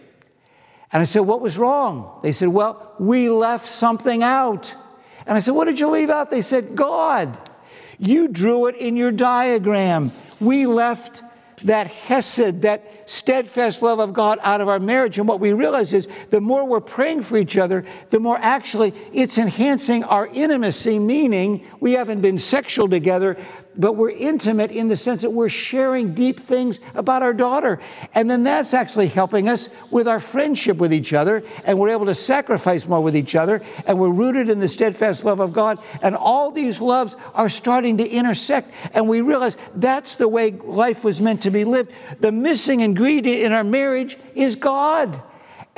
And 0.91 1.03
I 1.03 1.05
said, 1.05 1.21
What 1.21 1.41
was 1.41 1.59
wrong? 1.59 2.21
They 2.23 2.33
said, 2.33 2.49
Well, 2.49 2.95
we 2.99 3.29
left 3.29 3.67
something 3.67 4.23
out. 4.23 4.75
And 5.27 5.37
I 5.37 5.41
said, 5.41 5.53
What 5.53 5.67
did 5.67 5.79
you 5.79 5.89
leave 5.89 6.11
out? 6.11 6.31
They 6.31 6.43
said, 6.43 6.75
God. 6.75 7.37
You 7.99 8.29
drew 8.29 8.67
it 8.67 8.77
in 8.77 8.97
your 8.97 9.11
diagram. 9.11 10.13
We 10.41 10.67
left 10.67 11.23
that 11.65 11.87
hesed, 11.87 12.63
that 12.63 13.09
steadfast 13.09 13.83
love 13.83 13.99
of 13.99 14.13
God 14.13 14.39
out 14.43 14.61
of 14.61 14.69
our 14.69 14.79
marriage. 14.79 15.19
And 15.19 15.29
what 15.29 15.41
we 15.41 15.53
realize 15.53 15.93
is 15.93 16.09
the 16.31 16.41
more 16.41 16.67
we're 16.67 16.81
praying 16.81 17.23
for 17.23 17.37
each 17.37 17.57
other, 17.57 17.85
the 18.11 18.21
more 18.21 18.39
actually 18.39 18.95
it's 19.13 19.39
enhancing 19.39 20.05
our 20.05 20.27
intimacy, 20.27 20.99
meaning 20.99 21.67
we 21.81 21.93
haven't 21.93 22.21
been 22.21 22.39
sexual 22.39 22.89
together, 22.89 23.37
but 23.79 23.95
we're 23.95 24.11
intimate 24.11 24.71
in 24.73 24.89
the 24.89 24.97
sense 24.97 25.23
that 25.23 25.31
we're 25.31 25.49
sharing 25.49 26.13
deep 26.13 26.41
things 26.41 26.81
about 26.95 27.23
our 27.23 27.33
daughter. 27.33 27.79
And 28.15 28.31
then 28.31 28.43
that's 28.43 28.75
actually 28.75 29.07
helping 29.07 29.49
us 29.49 29.69
with 29.91 30.09
our 30.09 30.21
friendship 30.21 30.79
with 30.79 30.93
each 30.93 31.13
other, 31.13 31.43
and 31.65 31.79
we're 31.79 31.91
able 31.91 32.07
to 32.07 32.15
sacrifice 32.15 32.87
more 32.87 33.01
with 33.01 33.17
each 33.17 33.35
other, 33.35 33.63
and 33.87 33.99
we're 33.99 34.11
rooted 34.11 34.51
in 34.51 34.61
the 34.61 34.69
steadfast 34.69 35.25
love 35.25 35.41
of 35.41 35.53
God. 35.53 35.79
And 36.03 36.17
all 36.17 36.51
these 36.51 36.81
loves 36.81 37.17
are 37.35 37.49
starting 37.49 37.99
to 37.99 38.09
intersect, 38.09 38.75
and 38.93 39.09
we 39.09 39.21
realize 39.21 39.57
that's 39.75 40.17
the 40.17 40.29
way 40.29 40.51
life 40.51 41.05
was 41.05 41.21
meant 41.21 41.43
to 41.45 41.51
be 41.51 41.65
lived. 41.65 41.93
The 42.21 42.33
missing 42.33 42.81
ingredient 42.81 43.43
in 43.43 43.53
our 43.53 43.65
marriage 43.65 44.19
is 44.35 44.57
God. 44.57 45.23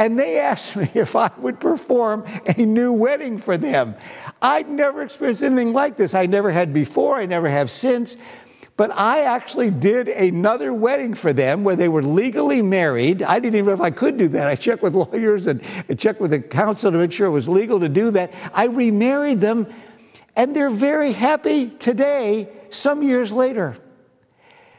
And 0.00 0.18
they 0.18 0.38
asked 0.40 0.76
me 0.76 0.90
if 0.94 1.14
I 1.14 1.30
would 1.36 1.60
perform 1.60 2.24
a 2.46 2.64
new 2.64 2.90
wedding 2.90 3.36
for 3.38 3.56
them. 3.58 3.94
I'd 4.42 4.68
never 4.68 5.02
experienced 5.02 5.44
anything 5.44 5.74
like 5.74 5.96
this. 5.96 6.14
I 6.14 6.24
never 6.24 6.50
had 6.50 6.72
before, 6.72 7.18
I 7.18 7.26
never 7.26 7.48
have 7.48 7.70
since. 7.70 8.16
But 8.78 8.92
I 8.92 9.24
actually 9.24 9.70
did 9.70 10.08
another 10.08 10.72
wedding 10.72 11.12
for 11.12 11.34
them 11.34 11.64
where 11.64 11.76
they 11.76 11.90
were 11.90 12.02
legally 12.02 12.62
married. 12.62 13.22
I 13.22 13.38
didn't 13.38 13.56
even 13.56 13.66
know 13.66 13.72
if 13.74 13.82
I 13.82 13.90
could 13.90 14.16
do 14.16 14.26
that. 14.28 14.48
I 14.48 14.54
checked 14.54 14.82
with 14.82 14.94
lawyers 15.12 15.46
and 15.48 15.62
I 15.86 15.92
checked 15.92 16.18
with 16.18 16.30
the 16.30 16.40
council 16.40 16.90
to 16.90 16.96
make 16.96 17.12
sure 17.12 17.26
it 17.26 17.30
was 17.30 17.46
legal 17.46 17.78
to 17.80 17.90
do 17.90 18.10
that. 18.12 18.32
I 18.54 18.64
remarried 18.64 19.40
them, 19.40 19.66
and 20.34 20.56
they're 20.56 20.70
very 20.70 21.12
happy 21.12 21.68
today, 21.68 22.48
some 22.70 23.02
years 23.02 23.30
later. 23.30 23.76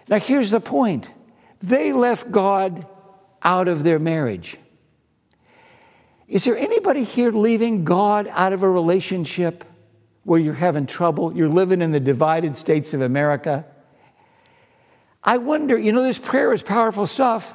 Now, 0.08 0.18
here's 0.18 0.50
the 0.50 0.60
point 0.60 1.12
they 1.60 1.94
left 1.94 2.32
God 2.32 2.88
out 3.44 3.68
of 3.68 3.84
their 3.84 4.00
marriage. 4.00 4.58
Is 6.32 6.46
there 6.46 6.58
anybody 6.58 7.04
here 7.04 7.30
leaving 7.30 7.84
God 7.84 8.26
out 8.32 8.54
of 8.54 8.64
a 8.64 8.70
relationship 8.70 9.66
where 10.24 10.40
you're 10.40 10.54
having 10.54 10.86
trouble? 10.86 11.36
You're 11.36 11.50
living 11.50 11.82
in 11.82 11.92
the 11.92 12.00
divided 12.00 12.56
states 12.56 12.94
of 12.94 13.02
America? 13.02 13.66
I 15.22 15.40
wonder, 15.40 15.78
you 15.78 15.92
know, 15.92 16.02
this 16.02 16.18
prayer 16.18 16.54
is 16.54 16.64
powerful 16.64 17.06
stuff. 17.06 17.54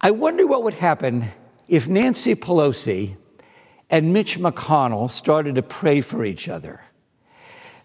I 0.00 0.12
wonder 0.12 0.46
what 0.46 0.62
would 0.62 0.74
happen 0.74 1.32
if 1.66 1.88
Nancy 1.88 2.36
Pelosi 2.36 3.16
and 3.90 4.12
Mitch 4.12 4.38
McConnell 4.38 5.10
started 5.10 5.56
to 5.56 5.62
pray 5.62 6.02
for 6.02 6.24
each 6.24 6.48
other. 6.48 6.80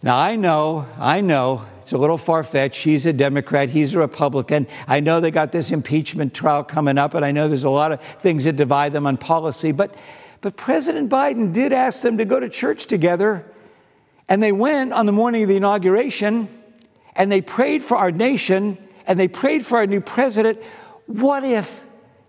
Now, 0.04 0.18
I 0.18 0.36
know, 0.36 0.88
I 0.98 1.22
know 1.22 1.64
it's 1.84 1.94
a 1.94 1.98
little 1.98 2.18
far 2.18 2.44
fetched. 2.44 2.76
She's 2.76 3.06
a 3.06 3.14
Democrat, 3.14 3.70
he's 3.70 3.94
a 3.94 4.00
Republican. 4.00 4.66
I 4.88 5.00
know 5.00 5.20
they 5.20 5.30
got 5.30 5.52
this 5.52 5.72
impeachment 5.72 6.34
trial 6.34 6.64
coming 6.64 6.98
up, 6.98 7.14
and 7.14 7.24
I 7.24 7.32
know 7.32 7.48
there's 7.48 7.66
a 7.66 7.70
lot 7.70 7.92
of 7.92 8.02
things 8.02 8.46
that 8.46 8.56
divide 8.56 8.94
them 8.94 9.06
on 9.06 9.18
policy. 9.18 9.72
But, 9.72 9.94
but 10.42 10.56
President 10.56 11.08
Biden 11.10 11.54
did 11.54 11.72
ask 11.72 12.02
them 12.02 12.18
to 12.18 12.26
go 12.26 12.40
to 12.40 12.50
church 12.50 12.88
together, 12.88 13.46
and 14.28 14.42
they 14.42 14.52
went 14.52 14.92
on 14.92 15.06
the 15.06 15.12
morning 15.12 15.44
of 15.44 15.50
the 15.50 15.58
inauguration, 15.58 16.48
and 17.16 17.32
they 17.32 17.42
prayed 17.42 17.84
for 17.84 17.98
our 17.98 18.12
nation, 18.12 18.80
and 19.06 19.20
they 19.20 19.28
prayed 19.28 19.64
for 19.64 19.78
our 19.78 19.86
new 19.86 20.02
president. 20.02 20.64
What 21.06 21.44
if 21.44 21.86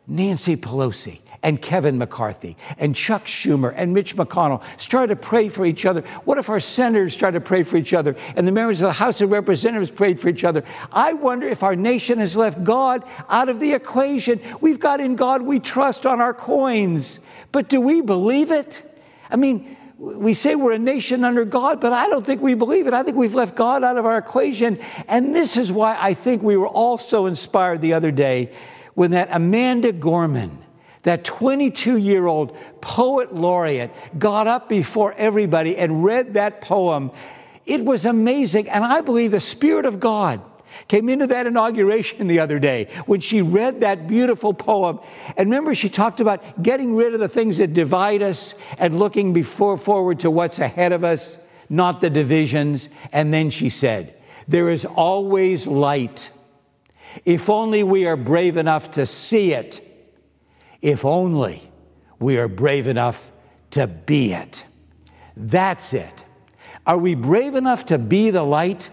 Nancy 0.06 0.56
Pelosi 0.56 1.21
and 1.42 1.60
Kevin 1.60 1.98
McCarthy 1.98 2.56
and 2.78 2.94
Chuck 2.94 3.24
Schumer 3.24 3.72
and 3.76 3.92
Mitch 3.92 4.16
McConnell 4.16 4.62
started 4.78 5.14
to 5.14 5.16
pray 5.16 5.48
for 5.48 5.66
each 5.66 5.84
other? 5.84 6.02
What 6.24 6.38
if 6.38 6.48
our 6.48 6.60
senators 6.60 7.14
started 7.14 7.40
to 7.40 7.44
pray 7.44 7.62
for 7.62 7.76
each 7.76 7.94
other 7.94 8.16
and 8.36 8.46
the 8.46 8.52
members 8.52 8.80
of 8.80 8.86
the 8.86 8.92
House 8.92 9.20
of 9.20 9.30
Representatives 9.30 9.90
prayed 9.90 10.20
for 10.20 10.28
each 10.28 10.44
other? 10.44 10.64
I 10.92 11.12
wonder 11.12 11.48
if 11.48 11.62
our 11.62 11.76
nation 11.76 12.18
has 12.18 12.36
left 12.36 12.62
God 12.62 13.04
out 13.28 13.48
of 13.48 13.60
the 13.60 13.72
equation. 13.72 14.40
We've 14.60 14.80
got 14.80 15.00
in 15.00 15.16
God 15.16 15.42
we 15.42 15.58
trust 15.60 16.06
on 16.06 16.20
our 16.20 16.34
coins, 16.34 17.20
but 17.50 17.68
do 17.68 17.80
we 17.80 18.00
believe 18.00 18.50
it? 18.50 18.88
I 19.30 19.36
mean, 19.36 19.76
we 20.02 20.34
say 20.34 20.56
we're 20.56 20.72
a 20.72 20.78
nation 20.78 21.22
under 21.24 21.44
God, 21.44 21.80
but 21.80 21.92
I 21.92 22.08
don't 22.08 22.26
think 22.26 22.42
we 22.42 22.54
believe 22.54 22.88
it. 22.88 22.92
I 22.92 23.04
think 23.04 23.16
we've 23.16 23.36
left 23.36 23.54
God 23.54 23.84
out 23.84 23.96
of 23.96 24.04
our 24.04 24.18
equation. 24.18 24.80
And 25.06 25.34
this 25.34 25.56
is 25.56 25.70
why 25.70 25.96
I 25.98 26.14
think 26.14 26.42
we 26.42 26.56
were 26.56 26.66
all 26.66 26.98
so 26.98 27.26
inspired 27.26 27.80
the 27.80 27.92
other 27.92 28.10
day 28.10 28.50
when 28.94 29.12
that 29.12 29.28
Amanda 29.30 29.92
Gorman, 29.92 30.58
that 31.02 31.24
22 31.24 31.96
year 31.96 32.26
old 32.26 32.56
poet 32.80 33.34
laureate, 33.34 33.90
got 34.18 34.46
up 34.46 34.68
before 34.68 35.14
everybody 35.14 35.76
and 35.76 36.04
read 36.04 36.34
that 36.34 36.60
poem. 36.60 37.10
It 37.66 37.84
was 37.84 38.04
amazing. 38.04 38.68
And 38.68 38.84
I 38.84 39.00
believe 39.00 39.30
the 39.30 39.40
Spirit 39.40 39.84
of 39.84 40.00
God 40.00 40.40
came 40.88 41.08
into 41.08 41.26
that 41.26 41.46
inauguration 41.46 42.26
the 42.26 42.40
other 42.40 42.58
day 42.58 42.88
when 43.06 43.20
she 43.20 43.42
read 43.42 43.80
that 43.80 44.06
beautiful 44.06 44.54
poem. 44.54 45.00
And 45.36 45.50
remember, 45.50 45.74
she 45.74 45.88
talked 45.88 46.20
about 46.20 46.62
getting 46.62 46.94
rid 46.94 47.14
of 47.14 47.20
the 47.20 47.28
things 47.28 47.58
that 47.58 47.74
divide 47.74 48.22
us 48.22 48.54
and 48.78 48.98
looking 48.98 49.32
before 49.32 49.76
forward 49.76 50.20
to 50.20 50.30
what's 50.30 50.58
ahead 50.58 50.92
of 50.92 51.04
us, 51.04 51.38
not 51.68 52.00
the 52.00 52.10
divisions. 52.10 52.88
And 53.12 53.32
then 53.34 53.50
she 53.50 53.70
said, 53.70 54.14
There 54.48 54.70
is 54.70 54.84
always 54.84 55.66
light. 55.66 56.30
If 57.26 57.50
only 57.50 57.82
we 57.82 58.06
are 58.06 58.16
brave 58.16 58.56
enough 58.56 58.92
to 58.92 59.04
see 59.04 59.52
it 59.52 59.91
if 60.82 61.04
only 61.04 61.62
we 62.18 62.38
are 62.38 62.48
brave 62.48 62.86
enough 62.86 63.30
to 63.70 63.86
be 63.86 64.32
it. 64.32 64.64
That's 65.36 65.94
it. 65.94 66.24
Are 66.86 66.98
we 66.98 67.14
brave 67.14 67.54
enough 67.54 67.86
to 67.86 67.98
be 67.98 68.30
the 68.30 68.42
light? 68.42 68.90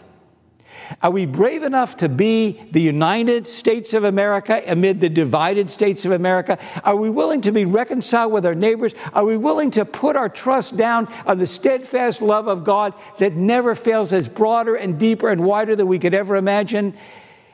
Are 1.01 1.11
we 1.11 1.25
brave 1.25 1.63
enough 1.63 1.97
to 1.97 2.09
be 2.09 2.59
the 2.71 2.81
United 2.81 3.47
States 3.47 3.93
of 3.93 4.03
America 4.03 4.61
amid 4.67 5.01
the 5.01 5.09
divided 5.09 5.69
states 5.69 6.05
of 6.05 6.11
America? 6.11 6.57
Are 6.83 6.95
we 6.95 7.09
willing 7.09 7.41
to 7.41 7.51
be 7.51 7.65
reconciled 7.65 8.31
with 8.31 8.45
our 8.45 8.55
neighbors? 8.55 8.93
Are 9.13 9.25
we 9.25 9.37
willing 9.37 9.71
to 9.71 9.85
put 9.85 10.15
our 10.15 10.29
trust 10.29 10.77
down 10.77 11.11
on 11.25 11.37
the 11.37 11.47
steadfast 11.47 12.21
love 12.21 12.47
of 12.47 12.63
God 12.63 12.93
that 13.17 13.33
never 13.33 13.75
fails, 13.75 14.13
as 14.13 14.27
broader 14.27 14.75
and 14.75 14.99
deeper 14.99 15.29
and 15.29 15.41
wider 15.41 15.75
than 15.75 15.87
we 15.87 15.99
could 15.99 16.13
ever 16.13 16.35
imagine? 16.35 16.95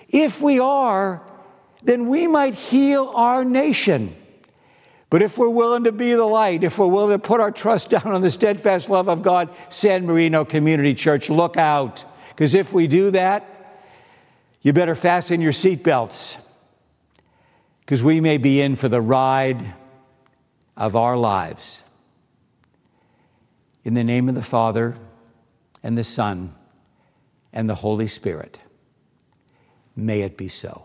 If 0.10 0.42
we 0.42 0.60
are, 0.60 1.22
then 1.84 2.08
we 2.08 2.28
might 2.28 2.56
heal 2.56 3.12
our 3.16 3.44
nation. 3.44 4.16
But 5.16 5.22
if 5.22 5.38
we're 5.38 5.48
willing 5.48 5.86
to 5.86 5.94
be 5.94 6.14
the 6.14 6.26
light, 6.26 6.66
if 6.66 6.78
we're 6.78 6.88
willing 6.88 7.12
to 7.12 7.26
put 7.26 7.40
our 7.40 7.50
trust 7.50 7.90
down 7.92 8.08
on 8.08 8.22
the 8.22 8.30
steadfast 8.30 8.90
love 8.90 9.08
of 9.08 9.22
God, 9.22 9.50
San 9.70 10.06
Marino 10.06 10.44
Community 10.44 10.94
Church, 10.94 11.30
look 11.30 11.56
out. 11.56 12.04
Because 12.32 12.54
if 12.54 12.74
we 12.74 12.86
do 12.88 13.12
that, 13.12 13.80
you 14.62 14.74
better 14.74 14.94
fasten 14.94 15.40
your 15.40 15.54
seatbelts. 15.54 16.36
Because 17.80 18.04
we 18.04 18.20
may 18.20 18.38
be 18.38 18.60
in 18.60 18.76
for 18.76 18.90
the 18.90 19.00
ride 19.00 19.66
of 20.76 20.98
our 20.98 21.16
lives. 21.16 21.82
In 23.86 23.94
the 23.94 24.04
name 24.04 24.28
of 24.28 24.36
the 24.36 24.44
Father, 24.44 24.98
and 25.82 25.98
the 25.98 26.04
Son, 26.04 26.54
and 27.54 27.70
the 27.70 27.76
Holy 27.76 28.10
Spirit, 28.10 28.60
may 29.96 30.24
it 30.24 30.36
be 30.36 30.50
so. 30.50 30.85